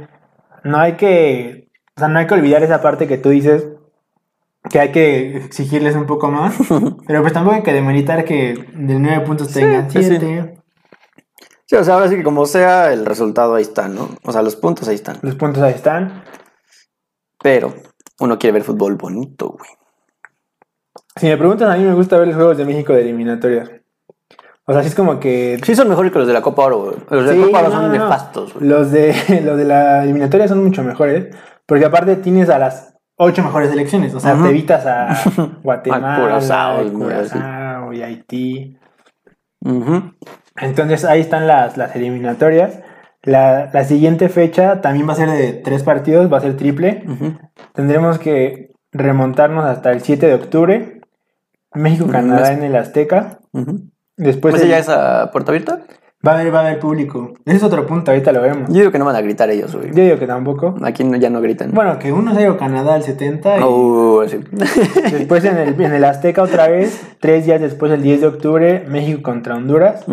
no 0.64 0.78
hay 0.78 0.94
que, 0.94 1.68
o 1.96 2.00
sea, 2.00 2.08
no 2.08 2.18
hay 2.18 2.26
que 2.26 2.32
olvidar 2.34 2.62
esa 2.62 2.80
parte 2.80 3.06
que 3.06 3.18
tú 3.18 3.28
dices, 3.28 3.66
que 4.70 4.80
hay 4.80 4.90
que 4.90 5.36
exigirles 5.36 5.94
un 5.94 6.06
poco 6.06 6.30
más, 6.30 6.56
pero 7.06 7.20
pues 7.20 7.34
tampoco 7.34 7.56
hay 7.56 7.62
que 7.62 7.74
demeritar 7.74 8.24
que 8.24 8.54
de 8.74 8.98
nueve 8.98 9.20
puntos 9.26 9.48
Sí, 9.48 9.60
tengan 9.60 9.90
sí, 9.90 10.02
sí. 10.02 10.08
siete, 10.08 10.54
Sí, 11.66 11.76
o 11.76 11.84
sea, 11.84 11.92
ahora 11.94 12.08
sí 12.08 12.16
que 12.16 12.22
como 12.22 12.46
sea, 12.46 12.94
el 12.94 13.04
resultado 13.04 13.54
ahí 13.54 13.60
está, 13.62 13.88
¿no? 13.88 14.08
O 14.24 14.32
sea, 14.32 14.40
los 14.40 14.56
puntos 14.56 14.88
ahí 14.88 14.94
están. 14.94 15.18
los 15.20 15.34
puntos 15.34 15.62
ahí 15.62 15.74
están. 15.74 16.24
Pero 17.42 17.74
uno 18.20 18.38
quiere 18.38 18.54
ver 18.54 18.62
fútbol 18.64 18.96
bonito, 18.96 19.50
güey. 19.50 19.70
Si 21.16 21.26
me 21.26 21.37
preguntan, 21.37 21.70
a 21.70 21.76
mí 21.76 21.84
me 21.84 21.94
gusta 21.94 22.18
ver 22.18 22.28
los 22.28 22.37
juegos 22.37 22.56
de 22.56 22.64
México 22.64 22.92
de 22.92 23.02
eliminatorias. 23.02 23.70
O 24.66 24.72
sea, 24.72 24.82
sí 24.82 24.88
es 24.88 24.94
como 24.94 25.18
que... 25.18 25.58
Sí, 25.64 25.75
son 25.75 25.88
mejores 25.88 26.12
que 26.12 26.18
los 26.18 26.28
de 26.28 26.34
la 26.34 26.42
Copa 26.42 26.64
Oro, 26.64 26.78
güey. 26.78 26.96
Los 27.10 27.26
de 27.26 27.32
Sí, 27.32 27.38
la 27.40 27.46
Copa 27.46 27.58
Oro 27.60 27.68
no, 27.68 27.75
son 27.75 27.87
no, 27.87 27.92
nefastos, 27.92 28.54
güey. 28.54 28.68
Los 28.68 28.92
de, 28.92 29.14
los 29.44 29.56
de 29.56 29.64
la 29.64 30.04
eliminatoria 30.04 30.46
son 30.46 30.62
mucho 30.62 30.82
mejores, 30.82 31.34
porque 31.66 31.87
aparte 31.87 32.16
tienes 32.16 32.50
a 32.50 32.58
las 32.58 32.94
ocho 33.16 33.42
mejores 33.42 33.70
selecciones, 33.70 34.14
o 34.14 34.20
sea, 34.20 34.40
te 34.40 34.48
evitas 34.48 34.87
a 34.87 35.08
Guatemala, 35.62 36.16
A 36.16 36.20
Curazao, 36.20 36.92
Curazao 36.92 37.92
y 37.92 38.02
Haití. 38.02 38.78
Ujú. 39.64 40.14
Entonces 40.56 41.04
ahí 41.04 41.20
están 41.20 41.46
las, 41.46 41.76
las 41.76 41.94
eliminatorias. 41.96 42.80
La, 43.22 43.68
la 43.72 43.84
siguiente 43.84 44.28
fecha 44.28 44.80
también 44.80 45.08
va 45.08 45.12
a 45.12 45.16
ser 45.16 45.30
de 45.30 45.52
tres 45.52 45.82
partidos, 45.82 46.32
va 46.32 46.38
a 46.38 46.40
ser 46.40 46.56
triple. 46.56 47.04
Tendremos 47.75 48.18
que 48.18 48.70
remontarnos 48.92 49.64
hasta 49.64 49.90
el 49.92 50.00
7 50.02 50.26
de 50.26 50.34
octubre. 50.34 51.00
México-Canadá 51.75 52.42
Ujú. 52.52 52.52
en 52.58 52.62
el 52.64 52.76
Azteca. 52.76 53.40
Después 54.16 54.54
¿Ese 54.54 54.64
el- 54.64 54.70
ya 54.70 54.78
es 54.78 54.88
a 54.88 55.30
puerta 55.32 55.50
abierta? 55.52 55.80
va 56.26 56.32
a 56.32 56.40
haber, 56.40 56.52
va 56.52 56.60
a 56.60 56.66
haber 56.66 56.78
público. 56.80 57.34
Ese 57.44 57.58
es 57.58 57.62
otro 57.62 57.87
punto, 57.87 58.10
ahorita 58.10 58.32
lo 58.32 58.42
vemos. 58.42 58.68
Yo 58.70 58.75
digo 58.80 58.90
que 58.90 58.98
no 58.98 59.04
van 59.04 59.14
a 59.14 59.20
gritar 59.20 59.50
ellos, 59.50 59.75
güey. 59.76 59.88
Yo 59.92 60.02
digo 60.02 60.18
que 60.18 60.26
tampoco. 60.26 60.75
Aquí 60.82 61.04
no- 61.04 61.16
ya 61.16 61.30
no 61.30 61.40
gritan. 61.40 61.70
Bueno, 61.72 61.98
que 61.98 62.12
uno 62.12 62.32
0 62.34 62.56
Canadá 62.58 62.94
al 62.94 63.02
70 63.04 63.58
y 63.58 63.62
Uh, 63.62 64.25
sí. 64.28 64.38
después 65.12 65.44
en 65.44 65.59
el, 65.59 65.81
en 65.81 65.92
el 65.92 66.04
Azteca 66.04 66.42
otra 66.42 66.66
vez, 66.68 67.00
tres 67.20 67.46
días 67.46 67.61
después, 67.61 67.92
el 67.92 68.02
10 68.02 68.20
de 68.22 68.26
octubre, 68.28 68.85
México 68.88 69.22
contra 69.22 69.54
Honduras. 69.57 70.04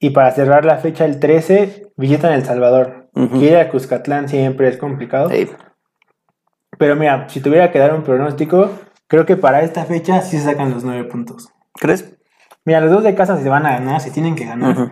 Y 0.00 0.10
para 0.10 0.30
cerrar 0.32 0.64
la 0.64 0.78
fecha, 0.78 1.04
el 1.04 1.20
13, 1.20 1.92
visitan 1.96 2.32
El 2.32 2.44
Salvador. 2.44 3.08
Ujú. 3.14 3.38
Que 3.38 3.46
ir 3.46 3.56
a 3.56 3.68
Cuscatlán 3.68 4.28
siempre 4.28 4.68
es 4.68 4.78
complicado. 4.78 5.28
Sí. 5.28 5.48
Pero 6.78 6.96
mira, 6.96 7.28
si 7.28 7.40
tuviera 7.40 7.70
que 7.70 7.78
dar 7.78 7.94
un 7.94 8.02
pronóstico, 8.02 8.70
creo 9.06 9.26
que 9.26 9.36
para 9.36 9.62
esta 9.62 9.84
fecha 9.84 10.22
sí 10.22 10.38
se 10.38 10.44
sacan 10.44 10.70
los 10.70 10.84
nueve 10.84 11.04
puntos. 11.04 11.50
¿Crees? 11.74 12.16
Mira, 12.64 12.80
los 12.80 12.90
dos 12.90 13.02
de 13.04 13.14
casa 13.14 13.36
se 13.36 13.48
van 13.48 13.66
a 13.66 13.72
ganar, 13.72 14.00
se 14.00 14.10
tienen 14.10 14.34
que 14.36 14.46
ganar. 14.46 14.76
Ujú. 14.76 14.90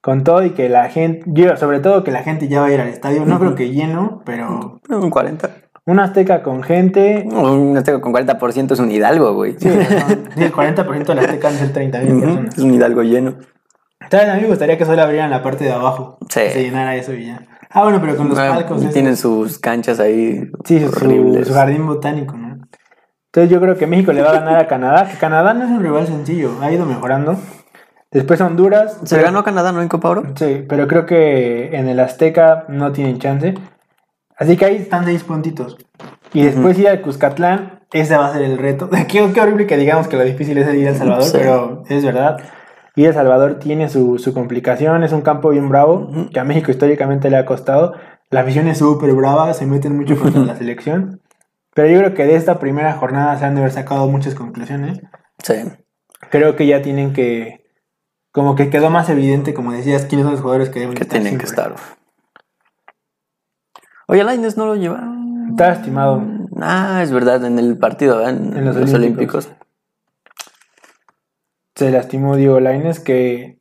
Con 0.00 0.24
todo 0.24 0.42
y 0.44 0.50
que 0.50 0.68
la 0.70 0.88
gente, 0.88 1.24
yo, 1.26 1.56
sobre 1.56 1.80
todo 1.80 2.04
que 2.04 2.12
la 2.12 2.22
gente 2.22 2.48
ya 2.48 2.60
va 2.60 2.68
a 2.68 2.72
ir 2.72 2.80
al 2.80 2.88
estadio, 2.88 3.26
no 3.26 3.38
creo 3.38 3.54
que 3.56 3.70
lleno, 3.72 4.22
pero 4.24 4.80
Un 4.88 5.10
40. 5.10 5.50
un 5.84 5.98
Azteca 5.98 6.42
con 6.42 6.62
gente, 6.62 7.26
Un 7.30 7.76
Azteca 7.76 8.00
con 8.00 8.12
40% 8.14 8.72
es 8.72 8.78
un 8.78 8.90
hidalgo, 8.90 9.34
güey. 9.34 9.56
sí, 9.58 9.68
el 9.68 10.52
40% 10.52 11.04
de 11.06 11.14
la 11.16 11.22
Azteca 11.22 11.48
a 11.48 11.50
ser 11.50 11.72
30 11.72 11.98
mil 12.00 12.20
personas. 12.20 12.56
Es 12.56 12.62
un 12.62 12.72
hidalgo 12.72 13.02
lleno. 13.02 13.34
¿Sabes? 14.10 14.28
A 14.28 14.34
mí 14.34 14.42
me 14.42 14.48
gustaría 14.48 14.78
que 14.78 14.84
solo 14.84 15.02
abrieran 15.02 15.30
la 15.30 15.42
parte 15.42 15.64
de 15.64 15.72
abajo, 15.72 16.18
Sí. 16.28 16.40
que 16.40 16.50
se 16.50 16.62
llenara 16.62 16.94
eso 16.96 17.12
y 17.12 17.26
ya. 17.26 17.40
Ah, 17.70 17.82
bueno, 17.82 18.00
pero 18.00 18.16
con 18.16 18.28
los 18.28 18.38
Ah, 18.38 18.52
palcos. 18.54 18.82
y 18.82 18.86
tienen 18.88 19.16
sus 19.16 19.58
canchas 19.58 19.98
ahí 20.00 20.50
Sí, 20.64 20.80
su, 20.80 20.88
horribles. 20.88 21.48
su 21.48 21.54
jardín 21.54 21.86
botánico, 21.86 22.36
¿no? 22.36 22.56
Entonces 23.32 23.50
yo 23.50 23.60
creo 23.60 23.76
que 23.76 23.86
México 23.86 24.12
le 24.12 24.22
va 24.22 24.30
a 24.30 24.40
ganar 24.40 24.56
a 24.58 24.66
Canadá, 24.68 25.08
que 25.10 25.18
Canadá 25.18 25.52
no 25.52 25.64
es 25.64 25.70
un 25.70 25.82
rival 25.82 26.06
sencillo, 26.06 26.52
ha 26.62 26.70
ido 26.72 26.86
mejorando. 26.86 27.36
Después 28.10 28.40
Honduras. 28.40 28.98
¿Se 29.04 29.16
pero- 29.16 29.26
ganó 29.26 29.44
Canadá, 29.44 29.72
no 29.72 29.82
en 29.82 29.88
Copa 29.88 30.08
Oro? 30.10 30.22
Sí, 30.36 30.64
pero 30.68 30.86
creo 30.88 31.04
que 31.04 31.76
en 31.76 31.88
el 31.88 32.00
Azteca 32.00 32.64
no 32.68 32.92
tienen 32.92 33.18
chance. 33.18 33.54
Así 34.38 34.56
que 34.56 34.64
ahí 34.64 34.76
están 34.76 35.04
seis 35.04 35.22
puntitos. 35.24 35.76
Y 36.32 36.44
después 36.44 36.78
ir 36.78 36.88
al 36.88 37.00
Cuscatlán, 37.02 37.80
ese 37.92 38.16
va 38.16 38.26
a 38.28 38.32
ser 38.32 38.42
el 38.42 38.58
reto. 38.58 38.88
Qué, 39.08 39.30
qué 39.32 39.40
horrible 39.40 39.66
que 39.66 39.76
digamos 39.76 40.08
que 40.08 40.16
lo 40.16 40.24
difícil 40.24 40.56
es 40.58 40.72
ir 40.74 40.86
a 40.86 40.90
El 40.90 40.96
Salvador, 40.96 41.24
Sí. 41.24 41.30
pero 41.34 41.82
es 41.88 42.04
verdad. 42.04 42.38
A 43.04 43.08
El 43.08 43.14
Salvador 43.14 43.58
tiene 43.58 43.88
su, 43.88 44.18
su 44.18 44.32
complicación, 44.32 45.04
es 45.04 45.12
un 45.12 45.20
campo 45.22 45.50
bien 45.50 45.68
bravo, 45.68 46.08
que 46.32 46.40
a 46.40 46.44
México 46.44 46.70
históricamente 46.70 47.28
le 47.30 47.36
ha 47.36 47.44
costado. 47.44 47.94
La 48.30 48.40
afición 48.40 48.68
es 48.68 48.78
súper 48.78 49.12
brava, 49.12 49.52
se 49.54 49.66
meten 49.66 49.96
mucho 49.96 50.18
contra 50.20 50.42
la 50.42 50.56
selección. 50.56 51.20
Pero 51.74 51.88
yo 51.88 51.98
creo 51.98 52.14
que 52.14 52.24
de 52.24 52.36
esta 52.36 52.58
primera 52.58 52.94
jornada 52.94 53.36
se 53.38 53.44
han 53.44 53.54
de 53.54 53.60
haber 53.60 53.72
sacado 53.72 54.08
muchas 54.08 54.34
conclusiones. 54.34 55.00
Sí. 55.42 55.54
Creo 56.30 56.56
que 56.56 56.66
ya 56.66 56.80
tienen 56.80 57.12
que, 57.12 57.66
como 58.32 58.54
que 58.56 58.70
quedó 58.70 58.88
más 58.88 59.10
evidente, 59.10 59.52
como 59.52 59.72
decías, 59.72 60.06
quiénes 60.06 60.24
son 60.24 60.32
los 60.32 60.40
jugadores 60.40 60.70
que 60.70 60.80
deben 60.80 60.94
Que 60.94 61.02
estar 61.02 61.20
tienen 61.20 61.38
que 61.38 61.46
siempre. 61.46 61.74
estar. 61.74 61.96
Oye, 64.08 64.24
Lainez 64.24 64.56
no 64.56 64.66
lo 64.66 64.76
llevaron. 64.76 65.50
Está 65.50 65.68
lastimado. 65.68 66.22
Ah, 66.60 67.00
es 67.02 67.12
verdad, 67.12 67.44
en 67.44 67.58
el 67.58 67.76
partido. 67.78 68.26
En, 68.26 68.56
En 68.56 68.64
los 68.64 68.76
los, 68.76 68.92
Olímpicos. 68.94 69.46
Olímpicos. 69.46 69.65
Se 71.76 71.90
lastimó 71.90 72.34
Diego 72.36 72.58
Laines, 72.58 72.98
que 73.00 73.58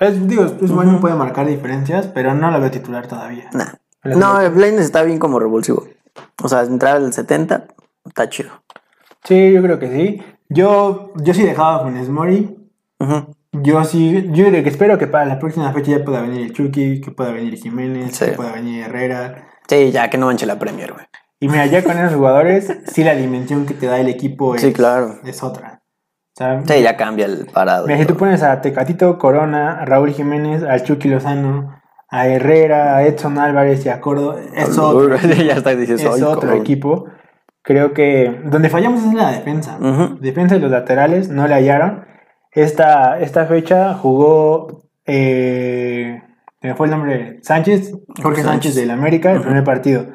es, 0.00 0.28
digo, 0.28 0.44
es 0.44 0.70
bueno, 0.70 0.92
Ujú. 0.92 1.00
puede 1.02 1.14
marcar 1.14 1.46
diferencias, 1.46 2.08
pero 2.08 2.34
no 2.34 2.50
lo 2.50 2.60
veo 2.60 2.70
titular 2.70 3.06
todavía. 3.06 3.48
Nah. 3.54 3.66
La 4.02 4.16
No. 4.16 4.50
Lainez 4.50 4.80
está 4.84 5.02
bien 5.04 5.18
como 5.20 5.38
revulsivo. 5.38 5.86
O 6.42 6.48
sea, 6.48 6.62
entrar 6.62 6.96
al 6.96 7.12
70 7.12 7.68
está 8.04 8.28
chido. 8.28 8.50
Sí, 9.24 9.52
yo 9.52 9.62
creo 9.62 9.78
que 9.78 9.88
sí. 9.90 10.22
Yo, 10.48 11.12
yo 11.22 11.32
sí 11.32 11.44
dejaba 11.44 11.76
a 11.76 11.80
Funes 11.84 12.08
Mori. 12.08 12.58
Yo 13.52 13.84
sí, 13.84 14.28
yo 14.32 14.46
creo 14.48 14.62
que 14.64 14.68
espero 14.70 14.98
que 14.98 15.06
para 15.06 15.24
la 15.26 15.38
próxima 15.38 15.72
fecha 15.72 15.92
ya 15.92 16.04
pueda 16.04 16.22
venir 16.22 16.40
el 16.42 16.52
Chucky, 16.52 17.00
que 17.00 17.10
pueda 17.12 17.30
venir 17.32 17.54
Jiménez, 17.56 18.16
Sí. 18.16 18.24
que 18.26 18.32
pueda 18.32 18.52
venir 18.52 18.84
Herrera. 18.84 19.46
Sí, 19.68 19.90
ya 19.92 20.10
que 20.10 20.18
no 20.18 20.26
manche 20.26 20.46
la 20.46 20.58
Premier, 20.58 20.92
güey. 20.92 21.04
Y 21.38 21.48
mira, 21.48 21.66
ya 21.66 21.82
con 21.84 21.96
esos 21.96 22.14
jugadores, 22.16 22.72
sí 22.86 23.04
la 23.04 23.14
dimensión 23.14 23.66
que 23.66 23.74
te 23.74 23.86
da 23.86 24.00
el 24.00 24.08
equipo 24.08 24.54
es, 24.54 24.62
Sí, 24.62 24.72
claro. 24.72 25.20
es 25.24 25.42
otra. 25.42 25.71
O 26.34 26.36
sea, 26.36 26.62
Sí, 26.66 26.82
ya 26.82 26.96
cambia 26.96 27.26
el 27.26 27.46
parado. 27.46 27.86
Mira, 27.86 27.98
si 27.98 28.06
tú 28.06 28.16
pones 28.16 28.42
a 28.42 28.60
Tecatito 28.60 29.18
Corona, 29.18 29.80
a 29.80 29.84
Raúl 29.84 30.10
Jiménez, 30.12 30.62
al 30.62 30.82
Chucky 30.82 31.08
Lozano, 31.08 31.78
a 32.08 32.26
Herrera, 32.28 32.96
a 32.96 33.04
Edson 33.06 33.38
Álvarez 33.38 33.84
y 33.84 33.88
a 33.90 34.00
Córdoba, 34.00 34.36
es 34.54 34.78
otro, 34.78 35.16
ya 35.46 35.54
está, 35.54 35.74
dices, 35.74 36.00
es 36.02 36.06
"Ay, 36.06 36.22
otro 36.22 36.40
cabrón". 36.40 36.60
equipo. 36.60 37.04
Creo 37.62 37.92
que 37.92 38.40
donde 38.44 38.68
fallamos 38.70 39.00
es 39.00 39.06
en 39.10 39.16
la 39.18 39.30
defensa. 39.30 39.78
Defensa 40.20 40.56
y 40.56 40.60
los 40.60 40.70
laterales 40.70 41.28
no 41.28 41.46
le 41.46 41.54
hallaron. 41.54 42.04
Esta, 42.50 43.20
esta 43.20 43.46
fecha 43.46 43.94
jugó, 43.94 44.88
eh, 45.06 46.20
me 46.60 46.74
fue 46.74 46.86
el 46.86 46.90
nombre, 46.90 47.38
Sánchez, 47.42 47.92
Jorge 48.20 48.42
Sánchez, 48.42 48.44
Sánchez. 48.44 48.74
del 48.76 48.90
América, 48.90 49.32
el 49.32 49.42
primer 49.42 49.64
partido. 49.64 50.06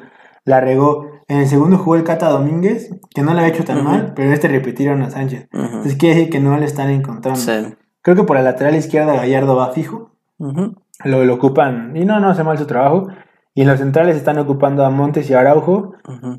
La 0.44 0.60
regó. 0.60 1.17
En 1.28 1.38
el 1.38 1.46
segundo 1.46 1.76
jugó 1.78 1.96
el 1.96 2.04
Cata 2.04 2.30
Domínguez, 2.30 2.90
que 3.14 3.22
no 3.22 3.32
lo 3.34 3.38
había 3.40 3.52
hecho 3.52 3.64
tan 3.64 3.84
mal, 3.84 4.12
pero 4.16 4.28
en 4.28 4.34
este 4.34 4.48
repitieron 4.48 5.02
a 5.02 5.10
Sánchez. 5.10 5.48
Ujú. 5.52 5.62
Entonces 5.64 5.96
quiere 5.96 6.14
decir 6.16 6.30
que 6.32 6.40
no 6.40 6.56
le 6.56 6.64
están 6.64 6.88
encontrando. 6.90 7.38
Sí. 7.38 7.74
Creo 8.02 8.16
que 8.16 8.24
por 8.24 8.36
la 8.36 8.42
lateral 8.42 8.74
izquierda 8.74 9.14
Gallardo 9.14 9.54
va 9.56 9.72
fijo. 9.72 10.12
Lo, 11.04 11.24
lo 11.24 11.34
ocupan 11.34 11.94
y 11.96 12.04
no, 12.04 12.18
no 12.20 12.30
hace 12.30 12.44
mal 12.44 12.56
su 12.58 12.66
trabajo. 12.66 13.08
Y 13.54 13.62
en 13.62 13.68
los 13.68 13.78
centrales 13.78 14.16
están 14.16 14.38
ocupando 14.38 14.84
a 14.84 14.90
Montes 14.90 15.28
y 15.28 15.34
Araujo, 15.34 15.94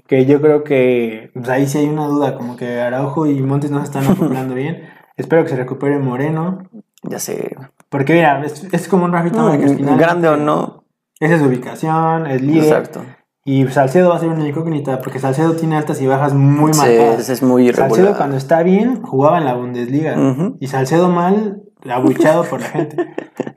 que 0.08 0.26
yo 0.26 0.42
creo 0.42 0.64
que 0.64 1.32
pues, 1.34 1.50
ahí 1.50 1.68
sí 1.68 1.78
hay 1.80 1.88
una 1.90 2.08
duda, 2.08 2.36
como 2.36 2.56
que 2.56 2.80
Araujo 2.80 3.28
y 3.28 3.42
Montes 3.42 3.72
no 3.72 3.80
se 3.80 3.86
están 3.86 4.08
acoplando 4.12 4.56
bien. 4.56 4.84
Espero 5.18 5.44
que 5.44 5.50
se 5.50 5.58
recupere 5.58 6.00
Moreno, 6.00 6.60
Ya 7.04 7.20
sé. 7.20 7.56
porque 7.90 8.14
mira, 8.14 8.42
es, 8.46 8.64
es 8.72 8.88
como 8.88 9.04
un 9.06 9.12
Rafita 9.12 9.38
No, 9.38 9.98
grande 9.98 10.30
o 10.30 10.38
no. 10.38 10.86
Esa 11.20 11.36
es 11.36 11.42
su 11.42 11.48
ubicación, 11.48 12.26
es 12.26 12.42
líder. 12.42 12.64
Exacto. 12.64 13.02
Y 13.52 13.68
Salcedo 13.70 14.10
va 14.10 14.18
a 14.18 14.20
ser 14.20 14.30
una 14.30 14.48
incógnita, 14.48 15.00
porque 15.00 15.18
Salcedo 15.18 15.54
tiene 15.54 15.76
altas 15.76 16.00
y 16.02 16.06
bajas 16.06 16.36
muy 16.36 16.72
Sí, 16.72 16.80
marcadas. 16.82 17.30
es 17.30 17.42
muy 17.42 17.66
Salcedo 17.74 17.88
irregular. 17.88 18.18
cuando 18.18 18.38
está 18.38 18.62
bien 18.62 19.02
jugaba 19.02 19.40
en 19.40 19.46
la 19.46 19.56
Bundesliga 19.56 20.16
y 20.60 20.68
Salcedo 20.68 21.10
mal 21.10 21.64
abuchado 21.90 22.44
por 22.44 22.60
la 22.62 22.68
gente. 22.68 23.08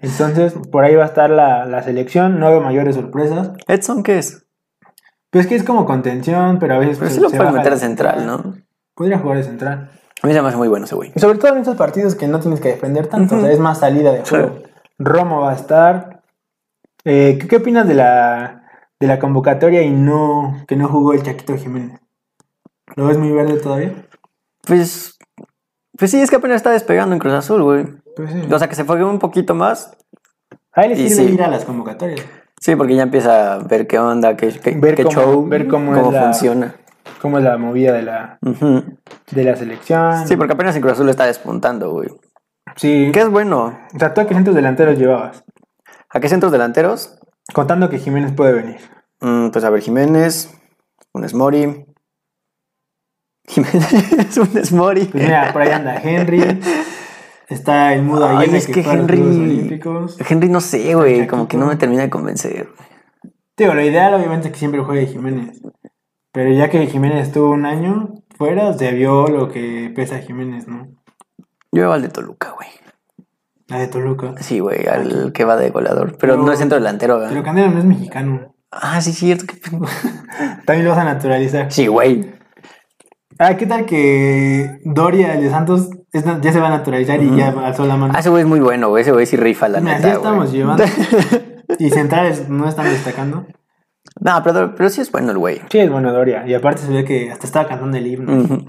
Entonces 0.01 0.55
por 0.71 0.85
ahí 0.85 0.95
va 0.95 1.03
a 1.03 1.07
estar 1.09 1.29
la, 1.29 1.67
la 1.67 1.83
selección, 1.83 2.41
no 2.41 2.49
veo 2.49 2.63
mayores 2.63 2.95
sorpresas. 2.95 3.51
Edson, 3.69 4.03
¿qué 4.03 4.17
es? 4.19 4.47
Pues 5.29 5.47
que 5.47 5.57
es 5.57 5.63
como 5.63 5.85
contención, 5.85 6.59
pero 6.59 6.75
a 6.77 6.79
veces 6.79 6.97
Pero 6.99 7.09
pues, 7.11 7.15
sí 7.15 7.21
lo 7.21 7.29
puede 7.31 7.53
meter 7.53 7.75
de 7.75 7.79
central, 7.79 8.27
¿no? 8.27 8.55
Podría 8.95 9.19
jugar 9.19 9.37
de 9.39 9.45
central. 9.45 9.91
A 10.23 10.27
mí 10.27 10.33
se 10.33 10.41
me 10.41 10.49
hace 10.49 10.57
muy 10.57 10.69
bueno 10.69 10.87
ese 10.87 10.95
güey. 10.95 11.13
Y 11.15 11.21
sobre 11.21 11.37
todo 11.39 11.53
en 11.55 11.61
esos 11.61 11.77
partidos 11.77 12.15
que 12.15 12.29
no 12.29 12.41
tienes 12.41 12.61
que 12.61 12.69
defender 12.69 13.09
tanto, 13.09 13.37
o 13.37 13.41
sea, 13.41 13.51
es 13.53 13.59
más 13.59 13.79
salida 13.81 14.13
de 14.13 14.25
Sí. 14.25 14.31
juego. 14.31 14.57
Romo 14.99 15.41
va 15.43 15.51
a 15.51 15.55
estar. 15.55 16.23
Eh, 17.05 17.37
¿qué, 17.41 17.47
qué 17.49 17.57
opinas 17.57 17.87
de 17.89 17.95
la, 17.95 18.62
de 19.03 19.09
la 19.09 19.19
convocatoria 19.19 19.83
y 19.83 19.91
no 19.91 20.65
que 20.69 20.77
no 20.77 20.87
jugó 20.89 21.13
el 21.13 21.23
Chaquito 21.25 21.57
Jiménez? 21.59 22.01
¿Lo 22.95 23.07
ves 23.07 23.19
muy 23.19 23.33
verde 23.33 23.59
todavía? 23.59 24.07
Pues, 24.65 25.19
pues 25.99 26.11
sí, 26.13 26.21
es 26.21 26.31
que 26.31 26.37
apenas 26.37 26.57
está 26.57 26.71
despegando 26.71 27.15
en 27.15 27.19
Cruz 27.19 27.35
Azul, 27.35 27.63
güey. 27.65 27.87
Pues 28.15 28.31
sí. 28.31 28.43
O 28.53 28.59
sea, 28.59 28.69
que 28.69 28.77
se 28.77 28.85
fue 28.85 29.03
un 29.05 29.19
poquito 29.19 29.55
más. 29.55 29.97
A 30.73 30.83
él 30.85 30.91
le 30.91 30.97
sirve 30.97 31.15
sí. 31.29 31.35
ir 31.35 31.43
a 31.43 31.49
las 31.49 31.65
convocatorias. 31.65 32.25
Sí, 32.61 32.77
porque 32.77 32.95
ya 32.95 33.03
empieza 33.03 33.55
a 33.55 33.59
ver 33.59 33.89
qué 33.89 33.99
onda, 33.99 34.37
qué, 34.37 34.51
qué, 34.51 34.77
Ver 34.77 34.95
qué 34.95 35.03
cómo- 35.05 35.15
show, 35.17 35.49
ver 35.49 35.67
cómo 35.67 35.93
la- 36.13 36.23
funciona. 36.23 36.77
cómo 37.21 37.39
es 37.39 37.45
la 37.45 37.59
movida 37.59 37.93
de 37.93 38.03
la, 38.03 38.39
de 38.41 39.45
la 39.45 39.57
selección. 39.57 40.29
Sí, 40.29 40.37
porque 40.37 40.53
apenas 40.53 40.77
en 40.77 40.83
Cruz 40.83 40.93
Azul 40.95 41.09
está 41.09 41.27
despuntando, 41.27 41.91
güey. 41.91 42.09
Sí. 42.77 43.11
¿Qué 43.13 43.21
es 43.23 43.29
bueno? 43.29 43.77
O 43.95 43.99
sea, 43.99 44.15
¿tú 44.15 44.21
a 44.21 44.27
qué 44.29 44.35
centros 44.35 44.55
delanteros 44.55 44.97
llevabas? 44.97 45.43
¿A 46.09 46.21
qué 46.21 46.29
centros 46.29 46.53
delanteros? 46.53 47.19
Contando 47.53 47.91
que 47.91 47.99
Jiménez 47.99 48.33
puede 48.33 48.53
venir. 48.53 48.81
Mm, 49.21 49.51
pues 49.51 49.65
a 49.65 49.71
ver, 49.71 49.83
Jiménez, 49.83 50.55
Funes 51.13 51.35
Mori. 51.35 51.87
Jiménez, 53.47 54.29
Funes 54.31 54.73
Mori. 54.73 55.05
Pues 55.05 55.25
mira, 55.25 55.53
por 55.53 55.63
ahí 55.63 55.71
anda 55.71 56.01
Henry. 56.03 56.61
Está 57.49 57.93
el 57.93 58.03
mudo 58.03 58.27
Allende 58.27 58.57
es 58.57 58.67
que 58.67 58.81
Henry. 58.81 59.81
Henry 60.29 60.49
no 60.49 60.61
sé, 60.61 60.95
güey. 60.95 61.27
Como 61.27 61.49
que 61.49 61.57
no 61.57 61.67
me 61.67 61.77
termina 61.77 62.03
de 62.03 62.11
convencer. 62.11 62.69
Digo, 63.57 63.75
lo 63.75 63.83
ideal 63.83 64.15
obviamente 64.15 64.49
es 64.49 64.53
que 64.53 64.59
siempre 64.59 64.83
juegue 64.83 65.07
Jiménez. 65.07 65.61
Pero 66.33 66.51
ya 66.51 66.71
que 66.71 66.87
Jiménez 66.87 67.27
estuvo 67.27 67.51
un 67.51 67.67
año 67.67 68.15
fuera, 68.39 68.73
se 68.73 68.91
vio 68.93 69.29
lo 69.29 69.51
que 69.51 69.93
pesa 69.95 70.19
Jiménez, 70.19 70.67
¿no? 70.67 70.89
Yo 71.71 71.83
veo 71.83 71.93
al 71.93 72.03
de 72.03 72.09
Toluca, 72.09 72.53
güey. 72.53 72.69
La 73.73 73.79
de 73.79 73.87
Toluca. 73.89 74.35
Sí, 74.41 74.61
güey, 74.61 74.87
al 74.87 75.33
que 75.33 75.45
va 75.45 75.57
de 75.57 75.71
goleador. 75.71 76.17
Pero, 76.19 76.35
Pero- 76.35 76.37
no 76.47 76.53
es 76.53 76.59
centro 76.59 76.77
delantero, 76.79 77.15
¿verdad? 77.17 77.31
Pero 77.31 77.43
Canelo 77.43 77.71
no 77.71 77.79
es 77.79 77.85
mexicano. 77.85 78.55
Ah, 78.71 79.01
sí, 79.01 79.13
cierto. 79.13 79.45
También 80.67 80.85
lo 80.85 80.91
vas 80.91 80.99
a 81.01 81.05
naturalizar. 81.05 81.73
Sí, 81.73 81.87
güey. 81.87 82.33
Ah, 83.39 83.57
¿qué 83.57 83.67
tal 83.67 83.87
que 83.87 84.79
Doria, 84.85 85.35
el 85.35 85.43
de 85.45 85.51
Santos, 85.51 85.89
es- 86.13 86.25
ya 86.43 86.53
se 86.53 86.61
va 86.61 86.69
a 86.69 86.71
naturalizar 86.71 87.23
y 87.23 87.35
ya 87.37 87.49
alzó 87.49 87.87
la 87.87 87.97
mano? 87.97 88.13
Ah, 88.17 88.21
ese 88.21 88.29
güey 88.31 88.43
es 88.43 88.49
muy 88.49 88.61
bueno, 88.61 88.89
güey. 88.91 89.03
Ese 89.03 89.13
güey 89.13 89.27
sí 89.27 89.37
rifa, 89.37 89.69
la 89.69 89.81
Mira, 89.81 89.97
neta, 89.97 90.09
ya 90.09 90.15
estamos 90.15 90.47
güey. 90.51 90.59
llevando. 90.59 90.85
y 91.79 91.91
centrales 91.91 92.49
no 92.49 92.69
están 92.69 92.87
destacando. 92.87 93.47
No, 94.21 94.43
pero, 94.45 94.75
pero 94.75 94.91
sí 94.91 95.01
es 95.01 95.11
bueno 95.11 95.31
el 95.33 95.39
güey. 95.39 95.61
Sí, 95.71 95.79
es 95.79 95.91
bueno 95.91 96.13
Doria. 96.13 96.45
Y 96.47 96.55
aparte 96.55 96.83
se 96.83 96.93
ve 96.93 97.05
que 97.05 97.31
hasta 97.31 97.47
estaba 97.47 97.67
cantando 97.69 97.97
el 97.97 98.07
himno. 98.07 98.33
Ujú. 98.43 98.67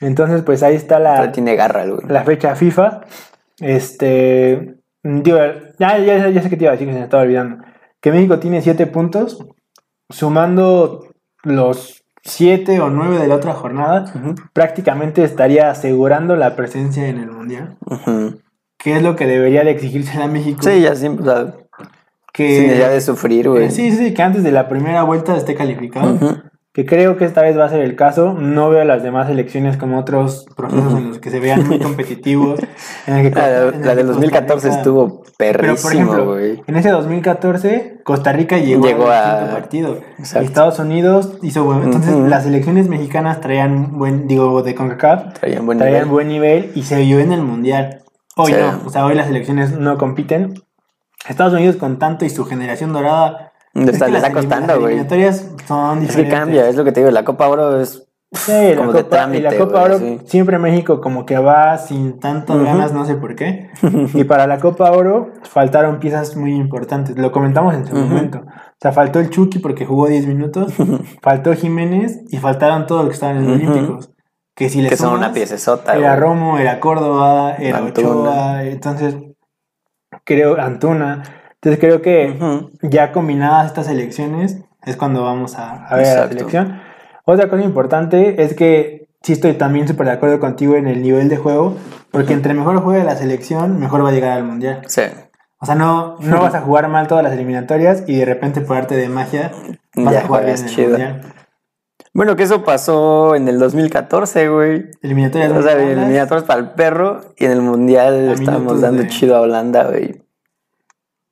Entonces, 0.00 0.42
pues 0.42 0.62
ahí 0.62 0.76
está 0.76 0.98
Pero 0.98 1.24
la, 1.26 1.32
tiene 1.32 1.56
garra 1.56 1.82
el 1.82 1.94
güey. 1.94 2.06
la 2.08 2.22
fecha 2.24 2.54
FIFA. 2.54 3.00
Este. 3.60 4.76
Digo, 5.02 5.38
ya, 5.78 5.98
ya, 5.98 6.28
ya 6.28 6.42
sé 6.42 6.50
que 6.50 6.56
te 6.56 6.64
iba 6.64 6.72
a 6.72 6.72
decir 6.72 6.88
que 6.88 6.92
se 6.92 6.98
me 6.98 7.04
estaba 7.04 7.22
olvidando. 7.22 7.64
Que 8.00 8.10
México 8.10 8.38
tiene 8.38 8.60
7 8.60 8.86
puntos. 8.86 9.44
Sumando 10.08 11.06
los 11.42 12.04
7 12.22 12.80
o 12.80 12.90
9 12.90 13.18
de 13.18 13.28
la 13.28 13.36
otra 13.36 13.54
jornada, 13.54 14.12
prácticamente 14.52 15.22
estaría 15.24 15.70
asegurando 15.70 16.36
la 16.36 16.56
presencia 16.56 17.08
en 17.08 17.18
el 17.18 17.30
Mundial. 17.30 17.76
Ujú. 17.86 18.40
Que 18.78 18.96
es 18.96 19.02
lo 19.02 19.16
que 19.16 19.26
debería 19.26 19.64
de 19.64 19.70
exigirse 19.70 20.20
a 20.20 20.26
México. 20.26 20.60
Sí, 20.62 20.80
ya 20.80 20.94
siempre, 20.94 21.28
o 21.28 21.34
sea, 21.34 21.54
que, 22.32 22.48
sin 22.48 22.62
necesidad 22.64 22.90
de 22.90 23.00
sufrir, 23.00 23.48
güey. 23.48 23.70
Sí, 23.70 23.92
sí, 23.92 24.12
que 24.12 24.22
antes 24.22 24.42
de 24.42 24.52
la 24.52 24.68
primera 24.68 25.02
vuelta 25.04 25.36
esté 25.36 25.54
calificado. 25.54 26.18
Que 26.76 26.84
creo 26.84 27.16
que 27.16 27.24
esta 27.24 27.40
vez 27.40 27.58
va 27.58 27.64
a 27.64 27.68
ser 27.70 27.80
el 27.80 27.96
caso. 27.96 28.34
No 28.34 28.68
veo 28.68 28.84
las 28.84 29.02
demás 29.02 29.30
elecciones 29.30 29.78
como 29.78 29.98
otros 29.98 30.44
procesos 30.54 30.92
en 30.92 31.08
los 31.08 31.18
que 31.20 31.30
se 31.30 31.40
vean 31.40 31.66
muy 31.66 31.78
competitivos. 31.78 32.60
en 33.06 33.14
el 33.16 33.22
que 33.32 33.34
La, 33.34 33.68
en 33.68 33.74
el 33.76 33.80
la 33.80 33.88
que 33.92 33.96
del 33.96 34.06
Costa 34.06 34.12
2014 34.20 34.66
Rica- 34.68 34.76
estuvo 34.78 35.22
Pero 35.38 35.52
por 35.58 35.66
perrísimo, 35.66 35.90
ejemplo, 35.92 36.24
güey. 36.26 36.62
en 36.66 36.76
ese 36.76 36.90
2014, 36.90 38.00
Costa 38.04 38.32
Rica 38.34 38.58
llegó, 38.58 38.86
Llegó 38.86 39.08
al 39.08 39.12
a- 39.14 39.38
quinto 39.38 39.52
partido. 39.54 39.98
Exacto. 40.18 40.46
Estados 40.46 40.78
Unidos 40.78 41.38
hizo 41.42 41.64
buen. 41.64 41.82
Entonces, 41.82 42.14
Ujú. 42.14 42.26
las 42.26 42.44
elecciones 42.44 42.88
mexicanas 42.90 43.40
traían 43.40 43.96
buen, 43.98 44.28
digo, 44.28 44.62
de 44.62 44.74
CONCACAF, 44.74 45.32
Traían 45.40 45.64
buen 45.64 45.78
traían 45.78 45.94
nivel. 46.02 46.10
buen 46.12 46.28
nivel 46.28 46.72
y 46.74 46.82
se 46.82 46.96
vio 47.00 47.20
en 47.20 47.32
el 47.32 47.40
mundial. 47.40 48.02
Hoy 48.36 48.52
Sí. 48.52 48.58
no, 48.60 48.82
o 48.86 48.90
sea, 48.90 49.06
hoy 49.06 49.14
las 49.14 49.28
elecciones 49.28 49.72
no 49.78 49.96
compiten. 49.96 50.52
Estados 51.26 51.54
Unidos 51.54 51.76
con 51.76 51.98
tanto 51.98 52.26
y 52.26 52.28
su 52.28 52.44
generación 52.44 52.92
dorada. 52.92 53.45
Le 53.84 53.84
es 53.84 53.88
está- 53.94 54.06
le 54.06 54.12
las 54.12 54.22
está 54.22 54.32
costando, 54.34 54.66
las 54.68 54.78
güey. 54.78 54.92
eliminatorias 54.92 55.50
son 55.66 55.98
Es 55.98 56.00
que 56.00 56.06
diferentes. 56.22 56.38
cambia, 56.38 56.68
es 56.68 56.76
lo 56.76 56.84
que 56.84 56.92
te 56.92 57.00
digo. 57.00 57.10
La 57.10 57.24
Copa 57.24 57.48
Oro 57.48 57.80
es. 57.80 58.02
Sí, 58.32 58.50
la 58.52 58.76
como 58.76 58.92
de 58.92 59.04
Copa, 59.04 59.16
y 59.16 59.40
la 59.40 59.48
trámite, 59.48 59.56
Copa 59.58 59.82
Oro 59.84 59.98
sí. 59.98 60.18
siempre 60.24 60.58
México 60.58 61.00
como 61.00 61.24
que 61.24 61.38
va 61.38 61.78
sin 61.78 62.18
tantas 62.18 62.58
ganas, 62.60 62.92
no 62.92 63.04
sé 63.04 63.14
por 63.14 63.36
qué. 63.36 63.70
y 64.14 64.24
para 64.24 64.46
la 64.48 64.58
Copa 64.58 64.90
Oro 64.90 65.30
faltaron 65.44 66.00
piezas 66.00 66.36
muy 66.36 66.52
importantes, 66.54 67.16
lo 67.16 67.30
comentamos 67.30 67.74
en 67.74 67.86
su 67.86 67.94
momento. 67.94 68.38
O 68.44 68.78
sea, 68.80 68.92
faltó 68.92 69.20
el 69.20 69.30
Chucky 69.30 69.60
porque 69.60 69.86
jugó 69.86 70.08
10 70.08 70.26
minutos, 70.26 70.72
faltó 71.22 71.54
Jiménez 71.54 72.20
y 72.28 72.38
faltaron 72.38 72.86
todos 72.86 73.02
los 73.02 73.10
que 73.10 73.14
estaban 73.14 73.36
en 73.38 73.46
los. 73.46 73.54
Olímpicos. 73.56 74.10
Que 74.56 74.70
si 74.70 74.80
le 74.82 74.88
Que 74.88 74.96
son 74.96 75.14
una 75.14 75.32
piecesota, 75.32 75.94
Era. 75.96 76.16
Romo, 76.16 76.58
era 76.58 76.80
Córdoba, 76.80 77.54
era 77.58 77.78
Antuna. 77.78 78.08
Ochoa, 78.08 78.64
entonces 78.64 79.16
creo 80.24 80.58
Antuna. 80.60 81.22
Entonces 81.60 81.80
creo 81.80 82.02
que 82.02 82.36
ya 82.82 83.12
combinadas 83.12 83.66
estas 83.66 83.88
elecciones 83.88 84.58
es 84.84 84.96
cuando 84.96 85.22
vamos 85.24 85.56
a, 85.56 85.86
a 85.86 85.96
ver 85.96 86.06
la 86.16 86.28
selección. 86.28 86.80
Otra 87.24 87.48
cosa 87.48 87.62
importante 87.62 88.42
es 88.42 88.54
que 88.54 89.08
sí 89.22 89.32
estoy 89.32 89.54
también 89.54 89.88
súper 89.88 90.06
de 90.06 90.12
acuerdo 90.12 90.38
contigo 90.38 90.76
en 90.76 90.86
el 90.86 91.02
nivel 91.02 91.28
de 91.28 91.36
juego, 91.38 91.76
porque 92.12 92.34
entre 92.34 92.54
mejor 92.54 92.80
juegue 92.82 93.02
la 93.02 93.16
selección, 93.16 93.80
mejor 93.80 94.04
va 94.04 94.10
a 94.10 94.12
llegar 94.12 94.32
al 94.32 94.44
mundial. 94.44 94.82
Sí. 94.86 95.02
O 95.58 95.66
sea, 95.66 95.74
no, 95.74 96.16
no 96.20 96.40
vas 96.40 96.54
a 96.54 96.60
jugar 96.62 96.88
mal 96.88 97.08
todas 97.08 97.24
las 97.24 97.32
eliminatorias 97.32 98.04
y 98.06 98.16
de 98.16 98.24
repente 98.26 98.60
por 98.60 98.76
arte 98.76 98.94
de 98.94 99.08
magia 99.08 99.50
vas 99.96 100.12
Ya 100.14 100.20
a 100.20 100.26
jugar 100.26 100.44
bien 100.44 100.56
juegas 100.56 100.60
en 100.60 100.66
el 100.68 100.74
chido. 100.74 100.88
mundial. 100.90 101.22
Bueno, 102.12 102.36
que 102.36 102.44
eso 102.44 102.62
pasó 102.64 103.34
en 103.34 103.48
el 103.48 103.58
2014, 103.58 104.48
güey. 104.48 104.86
Eliminatorias 105.02 105.52
O 105.52 105.62
sea, 105.62 105.72
eliminatorios 105.72 106.44
para 106.46 106.60
el 106.60 106.70
perro 106.70 107.20
y 107.36 107.44
en 107.46 107.50
el 107.52 107.60
mundial 107.62 108.28
estábamos 108.30 108.80
dando 108.80 109.02
de- 109.02 109.08
chido 109.08 109.36
a 109.36 109.40
Holanda, 109.40 109.84
güey. 109.88 110.22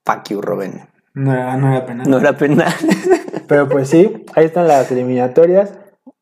Fuck 0.05 0.29
you, 0.31 0.41
Robin. 0.41 0.83
no, 1.15 1.33
era, 1.33 1.57
no 1.57 1.71
era 1.71 1.87
penal. 1.87 2.11
No 2.11 2.19
era 2.19 2.37
penal. 2.37 2.73
Pero 3.49 3.69
pues 3.69 3.89
sí, 3.89 4.25
ahí 4.35 4.47
están 4.47 4.69
las 4.69 4.91
eliminatorias. 4.91 5.79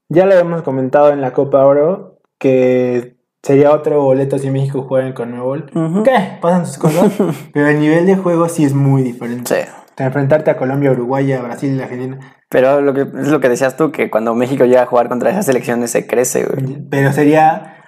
Ya 0.09 0.27
lo 0.27 0.35
hemos 0.35 0.63
comentado 0.63 1.13
en 1.13 1.21
la 1.21 1.33
Copa 1.33 1.65
Oro 1.65 2.19
que 2.39 3.17
sería 3.43 3.73
otro 3.73 4.03
boleto 4.03 4.39
si 4.39 4.51
México 4.51 4.85
juega 4.89 5.07
en 5.07 5.13
Conmebol. 5.15 5.71
Ujú. 5.75 6.03
¿Qué? 6.03 6.39
Pasan 6.41 6.67
sus 6.67 6.79
cosas. 6.79 7.13
pero 7.55 7.69
el 7.69 7.81
nivel 7.81 8.07
de 8.07 8.17
juego 8.17 8.49
sí 8.49 8.65
es 8.65 8.75
muy 8.75 9.03
diferente. 9.03 9.55
sí. 9.55 9.71
Enfrentarte 9.99 10.51
a 10.51 10.57
Colombia, 10.57 10.91
Uruguay, 10.91 11.33
a 11.33 11.43
Brasil, 11.43 11.79
a 11.81 11.85
Argentina. 11.85 12.19
Pero 12.49 12.81
lo 12.81 12.93
que, 12.93 13.03
es 13.03 13.29
lo 13.29 13.39
que 13.41 13.49
decías 13.49 13.77
tú, 13.77 13.93
que 13.93 14.11
cuando 14.11 14.35
México 14.35 14.65
llega 14.65 14.83
a 14.83 14.87
jugar 14.87 15.09
contra 15.09 15.31
esas 15.31 15.47
selecciones 15.47 15.93
se 15.93 16.07
crece, 16.09 16.45
güey. 16.45 16.89
Pero 16.91 17.13
sería, 17.13 17.82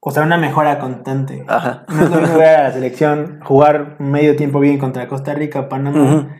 o 0.00 0.10
sea, 0.10 0.22
una 0.22 0.38
mejora 0.38 0.78
constante. 0.78 1.44
Ajá. 1.46 1.84
No 1.88 2.04
es 2.04 2.10
lo 2.10 2.20
mismo 2.20 2.38
ver 2.38 2.56
a 2.56 2.62
la 2.64 2.72
selección 2.72 3.40
jugar 3.44 3.96
medio 3.98 4.34
tiempo 4.36 4.58
bien 4.60 4.78
contra 4.78 5.06
Costa 5.08 5.34
Rica, 5.34 5.68
Panamá, 5.68 6.36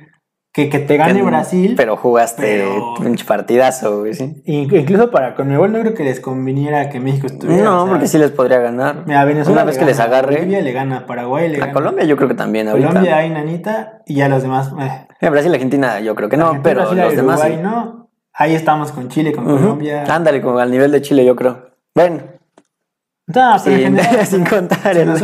que 0.52 0.68
que 0.68 0.78
te 0.80 0.96
gane 0.96 1.20
Que- 1.20 1.22
Brasil. 1.22 1.74
Pero 1.76 1.96
jugaste 1.96 2.42
pero- 2.42 2.94
pinche 3.00 3.24
partidazo, 3.24 4.00
güey, 4.00 4.14
sí. 4.14 4.42
In- 4.46 4.74
Incluso 4.74 5.10
para 5.10 5.34
Conmebol 5.36 5.70
no 5.72 5.80
creo 5.80 5.94
que 5.94 6.02
les 6.04 6.18
conviniera 6.20 6.88
que 6.88 6.98
México 7.00 7.26
estuviera. 7.28 7.62
No, 7.62 7.82
o 7.82 7.84
sea, 7.84 7.92
porque 7.92 8.08
sí 8.08 8.18
les 8.18 8.30
podría 8.32 8.58
ganar. 8.58 9.04
Mira, 9.06 9.24
Venezuela 9.24 9.62
Una 9.62 9.64
vez 9.70 9.78
que 9.78 9.84
les 9.84 10.00
agarre. 10.00 10.36
Bolivia 10.36 10.60
le 10.62 10.72
gana, 10.72 11.06
Paraguay 11.06 11.48
le 11.48 11.56
A 11.58 11.60
gana. 11.60 11.72
Colombia 11.72 12.04
yo 12.04 12.16
creo 12.16 12.28
que 12.28 12.34
también 12.34 12.66
ahorita. 12.68 12.88
Colombia 12.88 13.16
hay 13.18 13.30
nanita 13.30 14.00
y 14.06 14.14
ya 14.16 14.28
los 14.28 14.42
demás. 14.42 14.72
eh. 14.80 15.06
En 15.20 15.30
Brasil 15.32 15.52
y 15.52 15.54
Argentina 15.54 16.00
yo 16.00 16.14
creo 16.16 16.28
que 16.28 16.36
no, 16.36 16.46
Argentina, 16.46 16.62
pero 16.64 16.80
Brasil, 16.80 16.98
los 16.98 17.14
demás 17.16 17.38
Uruguay 17.40 17.56
sí. 17.58 17.62
no. 17.62 18.10
Ahí 18.32 18.54
estamos 18.54 18.90
con 18.92 19.08
Chile, 19.08 19.32
con. 19.32 19.44
Colombia. 19.44 20.04
Ándale, 20.08 20.40
como 20.40 20.58
al 20.58 20.70
nivel 20.70 20.90
de 20.90 21.02
Chile 21.02 21.24
yo 21.24 21.36
creo. 21.36 21.66
Bueno, 21.94 22.22
No, 23.34 23.56
pero 23.64 23.76
en 23.76 23.82
sin, 23.96 23.96
general- 23.96 24.26
sin 24.26 24.44
contar 24.44 24.94
Sí, 24.94 25.00
el... 25.00 25.08
no 25.08 25.14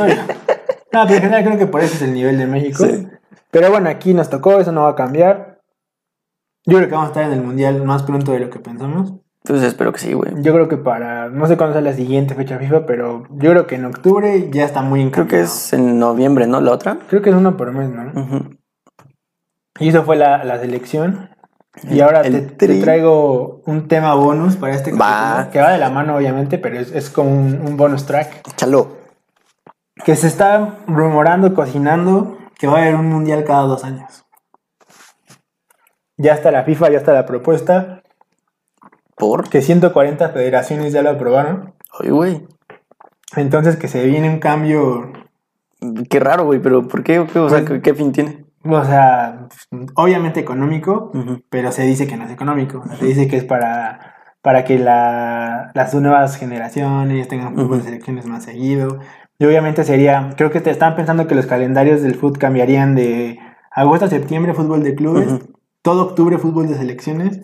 pero 0.90 1.14
en 1.14 1.20
general 1.20 1.44
creo 1.44 1.58
que 1.58 1.66
por 1.66 1.80
eso 1.82 1.94
es 1.94 2.02
el 2.02 2.14
nivel 2.14 2.38
de 2.38 2.46
México. 2.46 2.84
Sí. 2.84 3.06
Pero 3.50 3.70
bueno, 3.70 3.88
aquí 3.88 4.14
nos 4.14 4.28
tocó, 4.30 4.58
eso 4.60 4.72
no 4.72 4.82
va 4.82 4.90
a 4.90 4.94
cambiar. 4.96 5.60
Yo 6.64 6.76
creo 6.78 6.88
que 6.88 6.94
vamos 6.94 7.08
a 7.08 7.12
estar 7.12 7.24
en 7.24 7.32
el 7.32 7.42
mundial 7.44 7.82
más 7.84 8.02
pronto 8.02 8.32
de 8.32 8.40
lo 8.40 8.50
que 8.50 8.58
pensamos. 8.58 9.14
Pues 9.44 9.62
espero 9.62 9.92
que 9.92 10.00
sí, 10.00 10.12
güey. 10.12 10.32
Yo 10.42 10.52
creo 10.52 10.68
que 10.68 10.76
para, 10.76 11.28
no 11.28 11.46
sé 11.46 11.56
cuándo 11.56 11.74
sea 11.74 11.80
la 11.82 11.92
siguiente 11.92 12.34
fecha 12.34 12.58
FIFA, 12.58 12.84
pero 12.86 13.22
yo 13.30 13.50
creo 13.52 13.66
que 13.68 13.76
en 13.76 13.84
octubre 13.84 14.48
ya 14.50 14.64
está 14.64 14.82
muy 14.82 15.00
Creo 15.10 15.26
que 15.28 15.36
encaminado. 15.36 15.54
es 15.54 15.72
en 15.72 15.98
noviembre, 16.00 16.46
¿no? 16.48 16.60
La 16.60 16.72
otra. 16.72 16.98
Creo 17.08 17.22
que 17.22 17.30
es 17.30 17.36
uno 17.36 17.56
por 17.56 17.70
mes, 17.72 17.88
¿no? 17.88 18.20
Ujú. 18.20 18.56
Y 19.78 19.88
eso 19.90 20.02
fue 20.04 20.16
la, 20.16 20.42
la 20.42 20.58
selección. 20.58 21.30
Y 21.84 22.00
ahora 22.00 22.22
te, 22.22 22.40
traigo 22.80 23.60
un 23.66 23.86
tema 23.86 24.14
bonus 24.14 24.56
para 24.56 24.74
este 24.74 24.92
Va. 24.92 25.50
que 25.52 25.60
va 25.60 25.72
de 25.72 25.78
la 25.78 25.90
mano, 25.90 26.16
obviamente, 26.16 26.58
pero 26.58 26.78
es, 26.78 26.90
es 26.92 27.10
como 27.10 27.30
un, 27.30 27.60
un 27.66 27.76
bonus 27.76 28.06
track. 28.06 28.48
Échalo. 28.48 28.96
Que 30.04 30.16
se 30.16 30.26
está 30.26 30.78
rumorando, 30.86 31.54
cocinando, 31.54 32.38
que 32.58 32.66
va 32.66 32.78
a 32.78 32.82
haber 32.82 32.94
un 32.94 33.06
mundial 33.08 33.44
cada 33.44 33.62
dos 33.62 33.84
años. 33.84 34.24
Ya 36.16 36.32
está 36.32 36.50
la 36.50 36.64
FIFA, 36.64 36.90
ya 36.92 36.98
está 36.98 37.12
la 37.12 37.26
propuesta, 37.26 38.02
¿Por? 39.16 39.48
que 39.50 39.60
140 39.60 40.30
federaciones 40.30 40.92
ya 40.92 41.02
lo 41.02 41.10
aprobaron. 41.10 41.74
Ay, 42.00 42.10
güey. 42.10 42.46
Entonces 43.36 43.76
que 43.76 43.88
se 43.88 44.04
viene 44.06 44.30
un 44.30 44.38
cambio, 44.38 45.12
Qué 46.08 46.20
raro, 46.20 46.44
güey, 46.46 46.58
pero 46.58 46.88
¿por 46.88 47.04
qué? 47.04 47.26
¿Qué- 47.30 47.38
O 47.38 47.50
sea, 47.50 47.58
Pues- 47.58 47.70
¿qué, 47.70 47.82
qué 47.82 47.94
fin 47.94 48.10
tiene? 48.12 48.45
O 48.74 48.84
sea, 48.84 49.48
obviamente 49.94 50.40
económico, 50.40 51.10
pero 51.50 51.72
se 51.72 51.82
dice 51.82 52.06
que 52.06 52.16
no 52.16 52.24
es 52.24 52.30
económico. 52.30 52.82
Se 52.98 53.04
dice 53.06 53.28
que 53.28 53.36
es 53.36 53.44
para, 53.44 54.14
para 54.42 54.64
que 54.64 54.78
la- 54.78 55.70
las 55.74 55.94
nuevas 55.94 56.36
generaciones 56.36 57.28
tengan 57.28 57.54
fútbol 57.54 57.78
de 57.78 57.84
selecciones 57.84 58.26
más 58.26 58.44
seguido. 58.44 58.98
Y 59.38 59.44
obviamente 59.44 59.84
sería, 59.84 60.30
creo 60.36 60.50
que 60.50 60.60
te 60.62 60.70
están 60.70 60.96
pensando 60.96 61.26
que 61.26 61.34
los 61.34 61.46
calendarios 61.46 62.00
del 62.02 62.14
fútbol 62.14 62.38
cambiarían 62.38 62.94
de 62.94 63.38
agosto 63.70 64.06
a 64.06 64.08
septiembre 64.08 64.54
fútbol 64.54 64.82
de 64.82 64.94
clubes, 64.94 65.26
todo 65.82 66.04
octubre 66.04 66.38
fútbol 66.38 66.68
de 66.68 66.74
selecciones, 66.76 67.42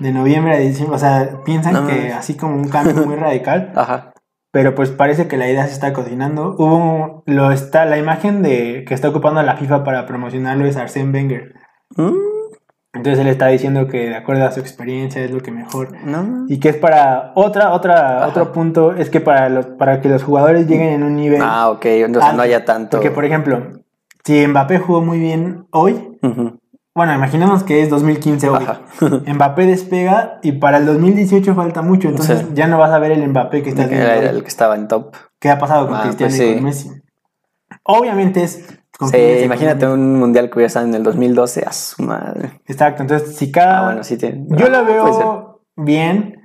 de 0.00 0.12
noviembre 0.12 0.54
a 0.54 0.58
diciembre. 0.58 0.96
O 0.96 0.98
sea, 0.98 1.40
piensan 1.44 1.74
No 1.74 1.86
que 1.86 2.12
así 2.12 2.34
como 2.36 2.56
un 2.56 2.68
cambio 2.70 2.94
muy 3.06 3.16
radical. 3.16 3.72
Ajá. 3.76 4.13
Pero 4.54 4.76
pues 4.76 4.90
parece 4.90 5.26
que 5.26 5.36
la 5.36 5.48
idea 5.50 5.66
se 5.66 5.72
está 5.72 5.92
cocinando. 5.92 6.54
Hubo 6.56 7.24
lo 7.26 7.50
está 7.50 7.84
la 7.86 7.98
imagen 7.98 8.40
de 8.44 8.84
que 8.86 8.94
está 8.94 9.08
ocupando 9.08 9.42
la 9.42 9.56
FIFA 9.56 9.82
para 9.82 10.06
promocionarlo 10.06 10.64
es 10.64 10.76
Arsène 10.76 11.12
Wenger. 11.12 11.54
Mm, 11.96 12.12
Entonces 12.94 13.18
él 13.18 13.26
está 13.26 13.48
diciendo 13.48 13.88
que 13.88 14.10
de 14.10 14.14
acuerdo 14.14 14.46
a 14.46 14.52
su 14.52 14.60
experiencia 14.60 15.24
es 15.24 15.32
lo 15.32 15.40
que 15.40 15.50
mejor 15.50 15.88
no. 16.04 16.46
y 16.48 16.60
que 16.60 16.68
es 16.68 16.76
para 16.76 17.32
otra 17.34 17.72
otra 17.72 18.18
Ajá. 18.18 18.28
otro 18.28 18.52
punto 18.52 18.92
es 18.94 19.10
que 19.10 19.20
para 19.20 19.48
los 19.48 19.66
para 19.66 20.00
que 20.00 20.08
los 20.08 20.22
jugadores 20.22 20.68
lleguen 20.68 20.90
en 20.90 21.02
un 21.02 21.16
nivel 21.16 21.42
Ah, 21.44 21.70
ok. 21.70 21.84
Entonces 21.86 22.22
alto. 22.30 22.36
no 22.36 22.42
haya 22.44 22.64
tanto. 22.64 22.96
Porque 22.98 23.10
por 23.10 23.24
ejemplo, 23.24 23.80
si 24.24 24.46
Mbappé 24.46 24.78
jugó 24.78 25.00
muy 25.02 25.18
bien 25.18 25.66
hoy. 25.72 26.16
Bueno, 26.94 27.14
imaginemos 27.14 27.64
que 27.64 27.82
es 27.82 27.90
2015 27.90 28.48
hoy. 28.48 28.64
Mbappé 29.26 29.66
despega 29.66 30.38
y 30.42 30.52
para 30.52 30.78
el 30.78 30.86
2018 30.86 31.54
falta 31.54 31.82
mucho, 31.82 32.08
entonces 32.08 32.46
ya 32.54 32.66
no 32.66 32.78
vas 32.78 32.90
a 32.92 32.98
ver 32.98 33.12
el 33.12 33.28
Mbappé 33.28 33.62
que 33.62 33.70
está 33.70 33.88
Que 33.88 33.96
era 33.96 34.16
el 34.30 34.42
que 34.42 34.48
estaba 34.48 34.74
en 34.76 34.88
top. 34.88 35.14
¿Qué 35.40 35.50
ha 35.50 35.58
pasado 35.58 35.86
con 35.88 35.96
Ah, 35.96 36.02
Cristiano 36.02 36.30
pues 36.30 36.40
y 36.40 36.48
sí. 36.48 36.54
con 36.54 36.64
Messi? 36.64 36.90
Obviamente 37.84 38.42
es 38.42 38.78
Sí, 39.10 39.18
imagínate 39.44 39.88
un 39.88 40.20
mundial 40.20 40.48
que 40.48 40.54
hubiera 40.54 40.68
estado 40.68 40.86
en 40.86 40.94
el 40.94 41.02
2012. 41.02 41.64
A 41.66 41.72
su 41.72 42.02
madre. 42.04 42.60
Exacto, 42.66 43.02
entonces 43.02 43.34
si 43.36 43.50
cada 43.50 43.80
Ah, 43.80 43.84
bueno, 43.86 44.04
sí 44.04 44.16
tiene. 44.16 44.44
Yo 44.50 44.66
ser. 44.66 44.84
veo 44.84 45.62
bien, 45.74 46.40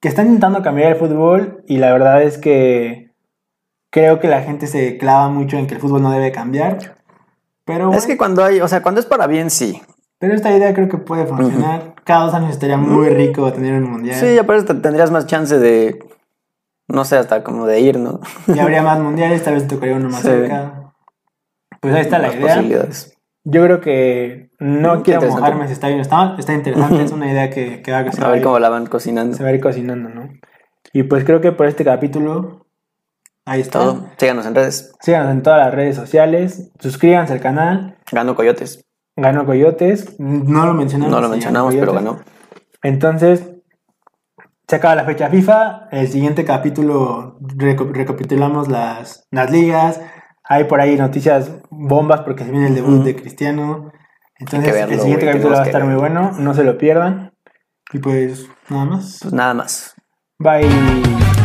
que 0.00 0.08
están 0.08 0.26
intentando 0.26 0.62
cambiar 0.62 0.90
el 0.92 0.98
fútbol 0.98 1.62
y 1.68 1.78
la 1.78 1.92
verdad 1.92 2.24
es 2.24 2.38
que 2.38 3.12
creo 3.92 4.18
que 4.18 4.26
la 4.26 4.42
gente 4.42 4.66
se 4.66 4.98
clava 4.98 5.28
mucho 5.28 5.58
en 5.58 5.68
que 5.68 5.74
el 5.74 5.80
fútbol 5.80 6.02
no 6.02 6.10
debe 6.10 6.32
cambiar. 6.32 6.95
Pero, 7.66 7.92
Es 7.92 8.06
que 8.06 8.16
cuando 8.16 8.42
hay, 8.44 8.60
o 8.60 8.68
sea, 8.68 8.82
cuando 8.82 9.00
es 9.00 9.06
para 9.06 9.26
bien, 9.26 9.50
sí. 9.50 9.82
pero 10.18 10.32
esta 10.34 10.56
idea 10.56 10.72
creo 10.72 10.88
que 10.88 10.96
puede 10.98 11.26
funcionar. 11.26 11.94
Cada 12.04 12.24
dos 12.26 12.34
años 12.34 12.50
estaría 12.52 12.76
muy 12.78 13.08
rico 13.10 13.52
tener 13.52 13.74
un 13.82 13.90
mundial. 13.90 14.16
Sí, 14.18 14.38
aparte 14.38 14.72
te- 14.72 14.80
tendrías 14.80 15.10
más 15.10 15.26
chance 15.26 15.58
de, 15.58 15.98
no 16.88 17.04
sé, 17.04 17.16
hasta 17.16 17.42
como 17.42 17.66
de 17.66 17.80
ir, 17.80 17.98
¿no? 17.98 18.20
Y 18.46 18.58
habría 18.60 18.82
más 18.82 19.00
mundiales, 19.00 19.42
tal 19.42 19.54
vez 19.54 19.66
tocaría 19.66 19.96
uno 19.96 20.08
más 20.08 20.20
Sí. 20.20 20.28
cerca. 20.28 20.92
Pues 21.80 21.94
ahí 21.94 22.02
está 22.02 22.18
la 22.20 22.32
idea. 22.32 22.40
posibilidades. 22.54 23.12
Yo 23.44 23.62
creo 23.64 23.80
que 23.80 24.50
no 24.58 25.02
quiero 25.02 25.22
mojarme 25.22 25.66
si 25.66 25.72
está 25.72 25.88
bien. 25.88 26.00
Está, 26.00 26.34
está 26.38 26.52
interesante, 26.52 27.02
es 27.04 27.12
una 27.12 27.30
idea 27.30 27.50
que, 27.50 27.82
que 27.82 27.90
se 27.90 28.20
A 28.20 28.24
va 28.24 28.28
a 28.28 28.32
ver 28.32 28.42
cómo 28.42 28.58
la 28.58 28.68
van 28.68 28.86
cocinando. 28.86 29.36
se 29.36 29.42
va 29.44 29.50
a 29.50 29.52
ir 29.52 29.60
cocinando, 29.60 30.08
¿no? 30.08 30.28
Y 30.92 31.02
pues 31.04 31.24
creo 31.24 31.40
que 31.40 31.52
por 31.52 31.66
este 31.66 31.84
capítulo, 31.84 32.65
ahí 33.46 33.62
está. 33.62 33.78
Todo. 33.78 34.10
Síganos 34.18 34.44
en 34.44 34.54
redes. 34.54 34.92
Síganos 35.00 35.32
en 35.32 35.42
todas 35.42 35.64
las 35.64 35.74
redes 35.74 35.96
sociales, 35.96 36.70
suscríbanse 36.78 37.32
al 37.32 37.40
canal, 37.40 37.96
Ganó 38.12 38.34
Coyotes. 38.34 38.84
ganó 39.16 39.46
Coyotes, 39.46 40.16
no 40.18 40.66
lo 40.66 40.74
mencionamos. 40.74 41.14
No 41.14 41.20
lo 41.22 41.28
mencionamos, 41.30 41.74
pero 41.74 41.94
ganó. 41.94 42.20
Entonces, 42.82 43.50
se 44.68 44.76
acaba 44.76 44.94
la 44.94 45.04
fecha 45.04 45.28
FIFA, 45.28 45.88
el 45.92 46.08
siguiente 46.08 46.44
capítulo 46.44 47.38
recapitulamos 47.40 48.68
las, 48.68 49.26
las 49.30 49.50
ligas, 49.50 50.00
hay 50.44 50.64
por 50.64 50.80
ahí 50.80 50.96
noticias 50.96 51.50
bombas 51.70 52.22
porque 52.22 52.44
se 52.44 52.50
viene 52.50 52.68
el 52.68 52.74
debut 52.74 53.02
de 53.04 53.16
Cristiano. 53.16 53.92
Entonces, 54.38 54.72
verlo, 54.72 54.94
el 54.94 55.00
siguiente 55.00 55.26
capítulo 55.26 55.54
va 55.54 55.62
a 55.62 55.66
estar 55.66 55.84
muy 55.84 55.94
bueno, 55.94 56.32
no 56.38 56.54
se 56.54 56.64
lo 56.64 56.76
pierdan. 56.76 57.32
Y 57.92 57.98
pues, 57.98 58.48
nada 58.68 58.84
más. 58.84 59.18
Pues 59.22 59.32
nada 59.32 59.54
más. 59.54 59.94
Bye. 60.38 61.35